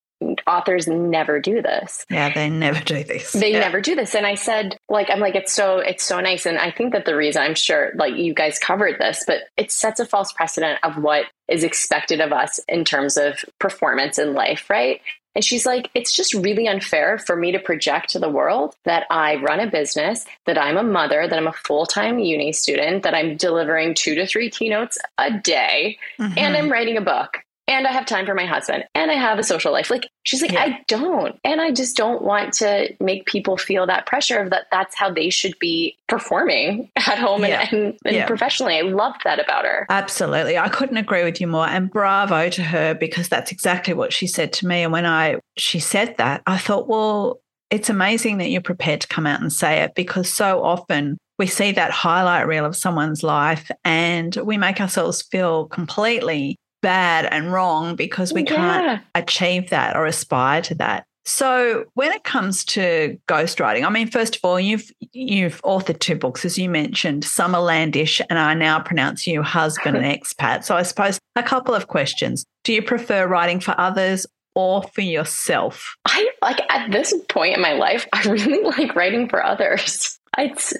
authors 0.48 0.88
never 0.88 1.40
do 1.40 1.62
this. 1.62 2.06
Yeah, 2.10 2.34
they 2.34 2.50
never 2.50 2.84
do 2.84 3.04
this. 3.04 3.32
They 3.32 3.54
yeah. 3.54 3.60
never 3.60 3.82
do 3.82 3.96
this. 3.96 4.16
And 4.16 4.26
I 4.26 4.36
said, 4.36 4.78
like, 4.90 5.10
I'm 5.10 5.20
like, 5.20 5.36
it's 5.36 5.54
so, 5.54 5.80
it's 5.80 6.04
so 6.04 6.20
nice. 6.20 6.46
And 6.46 6.58
I 6.58 6.72
think 6.72 6.94
that 6.94 7.06
the 7.06 7.16
reason 7.16 7.42
I'm 7.42 7.56
sure, 7.56 7.92
like, 7.96 8.16
you 8.16 8.34
guys 8.34 8.60
covered 8.60 9.00
this, 9.00 9.24
but 9.26 9.44
it 9.58 9.72
sets 9.72 10.00
a 10.00 10.06
false 10.06 10.32
precedent 10.34 10.80
of 10.84 10.98
what 10.98 11.26
is 11.48 11.64
expected 11.64 12.22
of 12.22 12.32
us 12.32 12.60
in 12.68 12.86
terms 12.86 13.18
of 13.18 13.44
performance 13.60 14.18
in 14.18 14.34
life, 14.34 14.70
right? 14.70 15.02
And 15.36 15.44
she's 15.44 15.66
like, 15.66 15.90
it's 15.96 16.14
just 16.14 16.34
really 16.34 16.68
unfair 16.68 17.18
for 17.18 17.36
me 17.36 17.52
to 17.54 17.60
project 17.60 18.12
to 18.12 18.20
the 18.20 18.30
world 18.30 18.76
that 18.86 19.06
I 19.10 19.36
run 19.38 19.60
a 19.60 19.70
business, 19.70 20.26
that 20.46 20.58
I'm 20.58 20.78
a 20.78 20.84
mother, 20.84 21.28
that 21.28 21.38
I'm 21.38 21.48
a 21.48 21.54
full 21.54 21.86
time 21.86 22.20
uni 22.20 22.54
student, 22.54 23.04
that 23.04 23.16
I'm 23.16 23.36
delivering 23.36 23.96
two 23.96 24.16
to 24.16 24.28
three 24.28 24.50
keynotes 24.50 24.98
a 25.18 25.40
day, 25.40 25.98
mm-hmm. 26.20 26.38
and 26.38 26.56
I'm 26.56 26.72
writing 26.72 26.98
a 26.98 27.02
book 27.02 27.40
and 27.68 27.88
I 27.88 27.92
have 27.92 28.06
time 28.06 28.26
for 28.26 28.36
my 28.36 28.46
husband 28.46 28.84
and 28.94 29.10
I 29.10 29.14
have 29.14 29.40
a 29.40 29.44
social 29.44 29.72
life. 29.72 29.90
Like 29.90 30.10
she's 30.24 30.42
like, 30.42 30.52
yeah. 30.52 30.62
I 30.62 30.82
don't. 30.88 31.40
And 31.44 31.62
I 31.62 31.72
just 31.72 31.96
don't 31.96 32.22
want 32.22 32.54
to 32.56 32.94
make 33.00 33.26
people 33.26 33.58
feel 33.58 33.88
that 33.88 34.06
pressure 34.06 34.40
of 34.40 34.50
that 34.50 34.68
that's 34.70 34.96
how 34.96 35.14
they 35.14 35.30
should 35.30 35.58
be 35.60 35.98
performing 36.10 36.92
at 36.96 37.18
home 37.18 37.44
yeah. 37.44 37.62
and, 37.62 37.74
and, 37.74 37.98
and 38.06 38.16
yeah. 38.16 38.26
professionally. 38.28 38.78
I 38.78 38.82
loved 38.82 39.22
that 39.24 39.40
about 39.40 39.64
her. 39.66 39.86
Absolutely. 39.90 40.58
I 40.58 40.68
couldn't 40.68 40.98
agree 40.98 41.24
with 41.24 41.40
you 41.40 41.48
more. 41.48 41.68
And 41.68 41.90
bravo 41.90 42.50
to 42.50 42.64
her 42.64 42.94
because 42.94 43.30
that's 43.30 43.52
exactly 43.52 43.94
what 43.94 44.12
she 44.12 44.28
said 44.28 44.52
to 44.54 44.68
me. 44.68 44.84
And 44.84 44.92
when 44.92 45.06
I 45.06 45.38
she 45.58 45.80
said 45.80 46.18
that, 46.18 46.44
I 46.46 46.58
thought, 46.58 46.88
well, 46.88 47.40
it's 47.70 47.90
amazing 47.90 48.38
that 48.38 48.50
you're 48.50 48.62
prepared 48.62 49.02
to 49.02 49.08
come 49.08 49.26
out 49.26 49.42
and 49.42 49.52
say 49.52 49.82
it 49.82 49.96
because 49.96 50.32
so 50.32 50.64
often 50.64 51.18
we 51.40 51.48
see 51.48 51.72
that 51.72 51.92
highlight 51.92 52.46
reel 52.46 52.66
of 52.66 52.76
someone's 52.76 53.24
life 53.24 53.72
and 53.84 54.36
we 54.36 54.58
make 54.58 54.80
ourselves 54.80 55.24
feel 55.24 55.66
completely 55.66 56.58
bad 56.84 57.26
and 57.26 57.52
wrong 57.52 57.96
because 57.96 58.32
we 58.32 58.44
can't 58.44 59.02
achieve 59.16 59.72
that 59.72 59.96
or 59.96 60.06
aspire 60.06 60.62
to 60.62 60.76
that. 60.76 61.08
So 61.26 61.86
when 61.94 62.12
it 62.12 62.26
comes 62.26 62.66
to 62.66 63.18
ghostwriting, 63.30 63.86
I 63.86 63.90
mean, 63.90 64.08
first 64.08 64.36
of 64.36 64.42
all, 64.44 64.60
you've 64.60 64.92
you've 65.14 65.62
authored 65.62 66.00
two 66.00 66.16
books, 66.16 66.44
as 66.44 66.58
you 66.58 66.70
mentioned, 66.70 67.24
Summerlandish, 67.24 68.22
and 68.30 68.38
I 68.38 68.54
now 68.54 68.82
pronounce 68.82 69.26
you 69.26 69.42
husband 69.42 69.96
and 69.96 70.06
expat. 70.22 70.66
So 70.66 70.76
I 70.76 70.84
suppose 70.84 71.20
a 71.36 71.44
couple 71.44 71.74
of 71.74 71.88
questions. 71.88 72.46
Do 72.66 72.74
you 72.74 72.82
prefer 72.82 73.26
writing 73.26 73.62
for 73.62 73.74
others 73.80 74.28
or 74.54 74.84
for 74.84 75.02
yourself? 75.02 75.96
I 76.06 76.30
like 76.42 76.60
at 76.70 76.92
this 76.92 77.14
point 77.30 77.56
in 77.56 77.62
my 77.62 77.74
life, 77.74 78.06
I 78.12 78.24
really 78.24 78.62
like 78.78 78.94
writing 78.94 79.30
for 79.30 79.44
others. 79.44 80.20
It's 80.38 80.74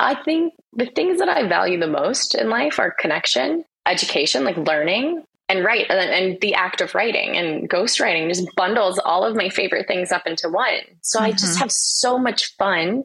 I 0.00 0.16
think 0.24 0.54
the 0.72 0.86
things 0.86 1.20
that 1.20 1.28
I 1.28 1.46
value 1.46 1.78
the 1.78 1.86
most 1.86 2.34
in 2.34 2.50
life 2.50 2.80
are 2.80 2.94
connection 2.98 3.64
education, 3.86 4.44
like 4.44 4.56
learning 4.56 5.24
and 5.48 5.64
write 5.64 5.86
and, 5.90 6.10
and 6.10 6.40
the 6.40 6.54
act 6.54 6.80
of 6.80 6.94
writing 6.94 7.36
and 7.36 7.68
ghostwriting 7.68 8.28
just 8.28 8.54
bundles 8.54 8.98
all 8.98 9.24
of 9.24 9.36
my 9.36 9.48
favorite 9.48 9.86
things 9.86 10.12
up 10.12 10.26
into 10.26 10.48
one. 10.48 10.80
So 11.02 11.18
mm-hmm. 11.18 11.26
I 11.26 11.30
just 11.32 11.52
mm-hmm. 11.52 11.60
have 11.60 11.72
so 11.72 12.18
much 12.18 12.54
fun 12.56 13.04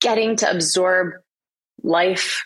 getting 0.00 0.36
to 0.36 0.50
absorb 0.50 1.14
life 1.82 2.44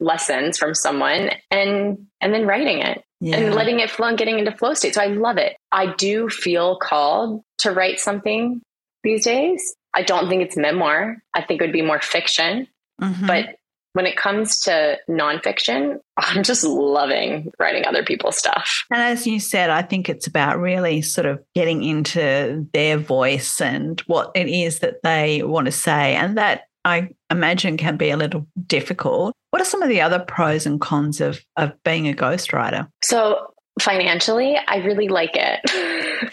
lessons 0.00 0.56
from 0.56 0.74
someone 0.74 1.30
and 1.50 2.06
and 2.20 2.32
then 2.32 2.46
writing 2.46 2.78
it 2.78 3.04
yeah. 3.20 3.36
and 3.36 3.54
letting 3.54 3.80
it 3.80 3.90
flow 3.90 4.08
and 4.08 4.18
getting 4.18 4.38
into 4.38 4.52
flow 4.52 4.74
state. 4.74 4.94
So 4.94 5.02
I 5.02 5.08
love 5.08 5.36
it. 5.36 5.56
I 5.70 5.94
do 5.94 6.28
feel 6.28 6.78
called 6.78 7.42
to 7.58 7.70
write 7.70 8.00
something 8.00 8.62
these 9.02 9.24
days. 9.24 9.74
I 9.92 10.02
don't 10.02 10.28
think 10.28 10.42
it's 10.42 10.56
memoir. 10.56 11.22
I 11.34 11.42
think 11.42 11.60
it 11.60 11.64
would 11.64 11.72
be 11.72 11.82
more 11.82 12.00
fiction. 12.00 12.66
Mm-hmm. 13.00 13.26
But 13.26 13.56
when 13.92 14.06
it 14.06 14.16
comes 14.16 14.60
to 14.60 14.98
nonfiction, 15.08 15.98
I'm 16.16 16.42
just 16.42 16.64
loving 16.64 17.52
writing 17.58 17.84
other 17.86 18.04
people's 18.04 18.36
stuff. 18.36 18.84
And 18.90 19.00
as 19.00 19.26
you 19.26 19.40
said, 19.40 19.70
I 19.70 19.82
think 19.82 20.08
it's 20.08 20.26
about 20.26 20.58
really 20.58 21.02
sort 21.02 21.26
of 21.26 21.42
getting 21.54 21.82
into 21.82 22.68
their 22.72 22.98
voice 22.98 23.60
and 23.60 24.00
what 24.02 24.30
it 24.34 24.48
is 24.48 24.80
that 24.80 25.02
they 25.02 25.42
want 25.42 25.66
to 25.66 25.72
say. 25.72 26.14
And 26.14 26.36
that 26.38 26.64
I 26.84 27.10
imagine 27.30 27.76
can 27.76 27.96
be 27.96 28.10
a 28.10 28.16
little 28.16 28.46
difficult. 28.66 29.34
What 29.50 29.60
are 29.60 29.66
some 29.66 29.82
of 29.82 29.88
the 29.88 30.00
other 30.00 30.18
pros 30.18 30.66
and 30.66 30.80
cons 30.80 31.20
of, 31.20 31.44
of 31.56 31.72
being 31.84 32.08
a 32.08 32.14
ghostwriter? 32.14 32.88
So, 33.02 33.52
financially, 33.80 34.56
I 34.66 34.76
really 34.78 35.08
like 35.08 35.32
it. 35.34 35.60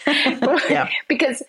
yeah. 0.70 0.90
because 1.08 1.44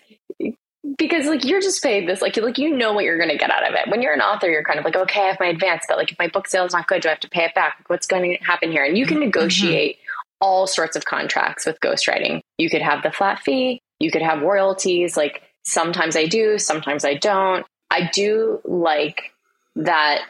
because 0.99 1.27
like 1.27 1.45
you're 1.45 1.61
just 1.61 1.83
paid 1.83 2.09
this 2.09 2.21
like 2.21 2.37
like 2.37 2.59
you 2.59 2.77
know 2.77 2.93
what 2.93 3.05
you're 3.05 3.19
going 3.19 3.31
to 3.31 3.39
get 3.39 3.51
out 3.51 3.67
of 3.67 3.75
it. 3.75 3.89
When 3.89 4.03
you're 4.03 4.15
an 4.15 4.21
author 4.21 4.51
you're 4.51 4.65
kind 4.65 4.79
of 4.79 4.85
like 4.85 4.97
okay 4.97 5.23
i 5.23 5.27
have 5.29 5.41
my 5.41 5.47
advance 5.47 5.85
but 5.89 5.97
like 5.97 6.13
if 6.13 6.19
my 6.19 6.29
book 6.29 6.49
sale 6.49 6.65
is 6.65 6.73
not 6.73 6.87
good 6.89 7.03
do 7.03 7.09
i 7.09 7.13
have 7.13 7.21
to 7.21 7.31
pay 7.31 7.45
it 7.45 7.55
back? 7.55 7.85
What's 7.87 8.07
going 8.07 8.37
to 8.37 8.45
happen 8.45 8.71
here? 8.71 8.85
And 8.85 8.99
you 8.99 9.07
can 9.07 9.17
mm-hmm. 9.17 9.27
negotiate 9.27 9.97
mm-hmm. 9.97 10.23
all 10.41 10.67
sorts 10.67 10.97
of 10.97 11.05
contracts 11.05 11.65
with 11.65 11.81
ghostwriting. 11.81 12.41
You 12.59 12.69
could 12.69 12.83
have 12.83 13.03
the 13.03 13.11
flat 13.11 13.41
fee 13.41 13.81
you 13.99 14.11
could 14.11 14.23
have 14.23 14.43
royalties 14.43 15.17
like 15.17 15.43
sometimes 15.63 16.17
i 16.17 16.27
do 16.27 16.59
sometimes 16.59 17.05
i 17.05 17.15
don't. 17.15 17.67
I 17.91 18.11
do 18.13 18.61
like 18.65 19.33
that 19.77 20.23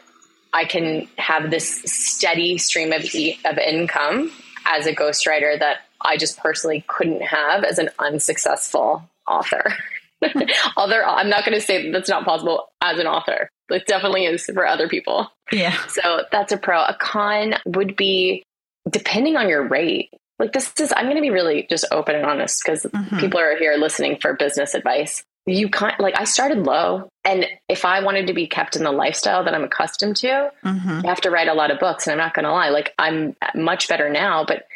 i 0.53 0.65
can 0.65 1.07
have 1.17 1.51
this 1.51 1.81
steady 1.85 2.57
stream 2.57 2.93
of, 2.93 3.03
e- 3.13 3.39
of 3.45 3.57
income 3.57 4.31
as 4.65 4.85
a 4.85 4.95
ghostwriter 4.95 5.57
that 5.59 5.81
i 6.01 6.17
just 6.17 6.37
personally 6.39 6.83
couldn't 6.87 7.21
have 7.21 7.63
as 7.63 7.79
an 7.79 7.89
unsuccessful 7.99 9.09
author 9.27 9.73
other 10.77 11.05
i'm 11.05 11.29
not 11.29 11.45
going 11.45 11.57
to 11.57 11.61
say 11.61 11.83
that 11.83 11.91
that's 11.91 12.09
not 12.09 12.25
possible 12.25 12.69
as 12.81 12.99
an 12.99 13.07
author. 13.07 13.49
It 13.69 13.85
definitely 13.85 14.25
is 14.25 14.45
for 14.45 14.65
other 14.65 14.87
people. 14.87 15.31
Yeah. 15.51 15.77
So 15.87 16.23
that's 16.31 16.51
a 16.51 16.57
pro. 16.57 16.81
A 16.83 16.95
con 16.99 17.55
would 17.65 17.95
be 17.95 18.43
depending 18.89 19.35
on 19.35 19.49
your 19.49 19.67
rate. 19.67 20.11
Like 20.39 20.53
this 20.53 20.71
is 20.79 20.93
i'm 20.95 21.05
going 21.05 21.17
to 21.17 21.21
be 21.21 21.31
really 21.31 21.67
just 21.69 21.85
open 21.91 22.15
and 22.15 22.25
honest 22.25 22.61
because 22.63 22.83
mm-hmm. 22.83 23.19
people 23.19 23.39
are 23.39 23.57
here 23.57 23.75
listening 23.77 24.17
for 24.21 24.33
business 24.33 24.73
advice. 24.73 25.23
You 25.45 25.69
can't 25.69 25.99
like 25.99 26.17
i 26.17 26.25
started 26.25 26.59
low 26.59 27.09
and 27.25 27.45
if 27.67 27.83
i 27.83 28.03
wanted 28.03 28.27
to 28.27 28.33
be 28.33 28.45
kept 28.45 28.75
in 28.75 28.83
the 28.83 28.91
lifestyle 28.91 29.43
that 29.43 29.55
i'm 29.55 29.63
accustomed 29.63 30.17
to 30.17 30.51
mm-hmm. 30.63 31.01
i 31.03 31.07
have 31.07 31.21
to 31.21 31.31
write 31.31 31.47
a 31.47 31.55
lot 31.55 31.71
of 31.71 31.79
books 31.79 32.05
and 32.05 32.11
i'm 32.11 32.23
not 32.23 32.35
going 32.35 32.43
to 32.43 32.51
lie 32.51 32.69
like 32.69 32.93
i'm 32.99 33.35
much 33.55 33.87
better 33.87 34.09
now 34.11 34.45
but 34.45 34.67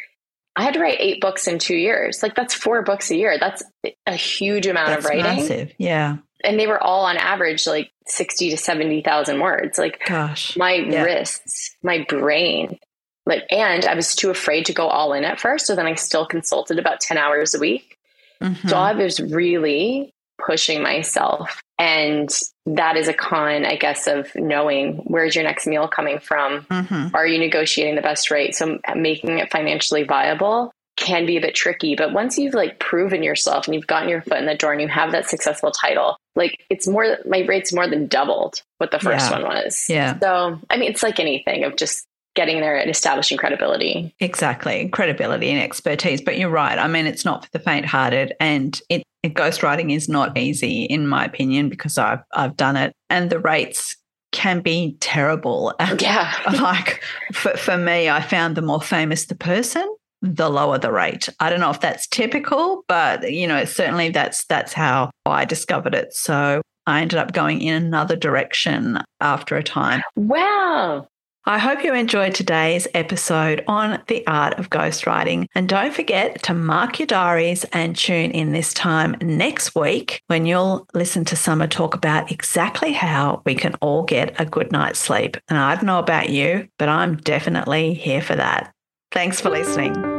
I 0.56 0.62
had 0.62 0.74
to 0.74 0.80
write 0.80 0.98
eight 1.00 1.20
books 1.20 1.48
in 1.48 1.58
two 1.58 1.76
years. 1.76 2.22
Like 2.22 2.34
that's 2.34 2.54
four 2.54 2.82
books 2.82 3.10
a 3.10 3.16
year. 3.16 3.38
That's 3.38 3.62
a 4.06 4.14
huge 4.14 4.66
amount 4.66 4.88
that's 4.88 5.04
of 5.04 5.10
writing. 5.10 5.24
Massive. 5.24 5.72
Yeah. 5.78 6.18
And 6.44 6.60
they 6.60 6.66
were 6.66 6.82
all 6.82 7.06
on 7.06 7.16
average 7.16 7.66
like 7.66 7.90
60 8.06 8.50
to 8.50 8.56
70,000 8.56 9.40
words. 9.40 9.78
Like, 9.78 10.00
gosh, 10.06 10.56
my 10.56 10.74
yeah. 10.74 11.02
wrists, 11.02 11.74
my 11.82 12.04
brain, 12.08 12.78
like, 13.26 13.44
and 13.50 13.84
I 13.86 13.94
was 13.94 14.14
too 14.14 14.30
afraid 14.30 14.66
to 14.66 14.74
go 14.74 14.86
all 14.86 15.12
in 15.14 15.24
at 15.24 15.40
first. 15.40 15.66
So 15.66 15.74
then 15.74 15.86
I 15.86 15.94
still 15.94 16.26
consulted 16.26 16.78
about 16.78 17.00
10 17.00 17.16
hours 17.16 17.54
a 17.54 17.58
week. 17.58 17.96
Mm-hmm. 18.42 18.68
So 18.68 18.76
I 18.76 18.92
was 18.92 19.20
really 19.20 20.12
pushing 20.44 20.82
myself. 20.82 21.62
And 21.78 22.30
that 22.66 22.96
is 22.96 23.08
a 23.08 23.12
con, 23.12 23.66
I 23.66 23.76
guess, 23.76 24.06
of 24.06 24.34
knowing 24.34 24.98
where's 25.04 25.34
your 25.34 25.44
next 25.44 25.66
meal 25.66 25.88
coming 25.88 26.20
from? 26.20 26.62
Mm-hmm. 26.62 27.14
Are 27.14 27.26
you 27.26 27.38
negotiating 27.38 27.96
the 27.96 28.02
best 28.02 28.30
rate? 28.30 28.54
So 28.54 28.78
making 28.94 29.38
it 29.38 29.50
financially 29.50 30.04
viable 30.04 30.72
can 30.96 31.26
be 31.26 31.36
a 31.36 31.40
bit 31.40 31.56
tricky. 31.56 31.96
But 31.96 32.12
once 32.12 32.38
you've 32.38 32.54
like 32.54 32.78
proven 32.78 33.24
yourself 33.24 33.66
and 33.66 33.74
you've 33.74 33.88
gotten 33.88 34.08
your 34.08 34.22
foot 34.22 34.38
in 34.38 34.46
the 34.46 34.54
door 34.54 34.70
and 34.70 34.80
you 34.80 34.86
have 34.86 35.10
that 35.10 35.28
successful 35.28 35.72
title, 35.72 36.16
like 36.36 36.64
it's 36.70 36.86
more, 36.86 37.18
my 37.28 37.40
rate's 37.40 37.72
more 37.72 37.88
than 37.88 38.06
doubled 38.06 38.62
what 38.78 38.92
the 38.92 39.00
first 39.00 39.28
yeah. 39.28 39.40
one 39.40 39.42
was. 39.42 39.86
Yeah. 39.88 40.18
So, 40.20 40.60
I 40.70 40.76
mean, 40.76 40.88
it's 40.88 41.02
like 41.02 41.18
anything 41.18 41.64
of 41.64 41.74
just 41.76 42.06
getting 42.36 42.60
there 42.60 42.76
and 42.76 42.90
establishing 42.90 43.38
credibility. 43.38 44.14
Exactly, 44.20 44.88
credibility 44.88 45.50
and 45.50 45.60
expertise. 45.60 46.20
But 46.20 46.38
you're 46.38 46.50
right. 46.50 46.78
I 46.78 46.86
mean, 46.88 47.06
it's 47.06 47.24
not 47.24 47.44
for 47.44 47.50
the 47.52 47.60
faint-hearted, 47.60 48.34
and 48.40 48.80
it, 48.88 48.98
it 48.98 49.04
ghostwriting 49.30 49.94
is 49.94 50.08
not 50.08 50.36
easy, 50.36 50.84
in 50.84 51.06
my 51.06 51.24
opinion, 51.24 51.68
because 51.68 51.98
I've 51.98 52.20
I've 52.32 52.56
done 52.56 52.76
it, 52.76 52.92
and 53.10 53.30
the 53.30 53.38
rates 53.38 53.96
can 54.32 54.60
be 54.60 54.96
terrible. 55.00 55.72
Yeah, 56.00 56.34
like 56.60 57.02
for 57.32 57.56
for 57.56 57.76
me, 57.76 58.10
I 58.10 58.20
found 58.20 58.56
the 58.56 58.62
more 58.62 58.80
famous 58.80 59.26
the 59.26 59.34
person, 59.34 59.88
the 60.20 60.50
lower 60.50 60.78
the 60.78 60.92
rate. 60.92 61.28
I 61.40 61.50
don't 61.50 61.60
know 61.60 61.70
if 61.70 61.80
that's 61.80 62.06
typical, 62.08 62.84
but 62.88 63.32
you 63.32 63.46
know, 63.46 63.64
certainly 63.64 64.10
that's 64.10 64.44
that's 64.46 64.72
how 64.72 65.10
I 65.24 65.44
discovered 65.44 65.94
it. 65.94 66.12
So 66.14 66.62
I 66.86 67.00
ended 67.00 67.18
up 67.18 67.32
going 67.32 67.62
in 67.62 67.82
another 67.82 68.16
direction 68.16 68.98
after 69.20 69.56
a 69.56 69.62
time. 69.62 70.02
Wow. 70.16 71.08
I 71.46 71.58
hope 71.58 71.84
you 71.84 71.92
enjoyed 71.92 72.34
today's 72.34 72.88
episode 72.94 73.64
on 73.68 74.02
the 74.06 74.26
art 74.26 74.58
of 74.58 74.70
ghostwriting. 74.70 75.46
And 75.54 75.68
don't 75.68 75.92
forget 75.92 76.42
to 76.44 76.54
mark 76.54 76.98
your 76.98 77.06
diaries 77.06 77.64
and 77.64 77.94
tune 77.94 78.30
in 78.30 78.52
this 78.52 78.72
time 78.72 79.16
next 79.20 79.74
week 79.74 80.22
when 80.28 80.46
you'll 80.46 80.88
listen 80.94 81.26
to 81.26 81.36
Summer 81.36 81.66
talk 81.66 81.94
about 81.94 82.32
exactly 82.32 82.92
how 82.92 83.42
we 83.44 83.54
can 83.54 83.74
all 83.82 84.04
get 84.04 84.40
a 84.40 84.46
good 84.46 84.72
night's 84.72 85.00
sleep. 85.00 85.36
And 85.48 85.58
I 85.58 85.74
don't 85.74 85.84
know 85.84 85.98
about 85.98 86.30
you, 86.30 86.68
but 86.78 86.88
I'm 86.88 87.16
definitely 87.18 87.92
here 87.92 88.22
for 88.22 88.36
that. 88.36 88.72
Thanks 89.12 89.38
for 89.38 89.50
listening. 89.50 90.13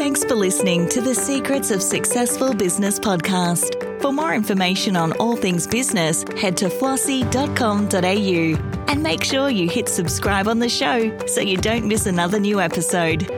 Thanks 0.00 0.24
for 0.24 0.34
listening 0.34 0.88
to 0.88 1.02
the 1.02 1.14
Secrets 1.14 1.70
of 1.70 1.82
Successful 1.82 2.54
Business 2.54 2.98
podcast. 2.98 4.00
For 4.00 4.10
more 4.10 4.32
information 4.32 4.96
on 4.96 5.12
all 5.18 5.36
things 5.36 5.66
business, 5.66 6.24
head 6.38 6.56
to 6.56 6.70
flossy.com.au 6.70 8.86
and 8.90 9.02
make 9.02 9.22
sure 9.22 9.50
you 9.50 9.68
hit 9.68 9.90
subscribe 9.90 10.48
on 10.48 10.58
the 10.58 10.70
show 10.70 11.14
so 11.26 11.42
you 11.42 11.58
don't 11.58 11.86
miss 11.86 12.06
another 12.06 12.40
new 12.40 12.62
episode. 12.62 13.28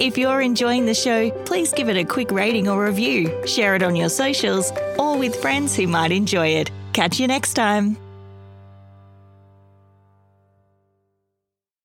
If 0.00 0.16
you're 0.16 0.40
enjoying 0.40 0.86
the 0.86 0.94
show, 0.94 1.30
please 1.44 1.70
give 1.74 1.90
it 1.90 1.98
a 1.98 2.04
quick 2.04 2.30
rating 2.30 2.66
or 2.66 2.86
review, 2.86 3.46
share 3.46 3.74
it 3.74 3.82
on 3.82 3.94
your 3.94 4.08
socials, 4.08 4.72
or 4.98 5.18
with 5.18 5.36
friends 5.36 5.76
who 5.76 5.86
might 5.86 6.12
enjoy 6.12 6.46
it. 6.46 6.70
Catch 6.94 7.20
you 7.20 7.26
next 7.26 7.52
time. 7.52 7.98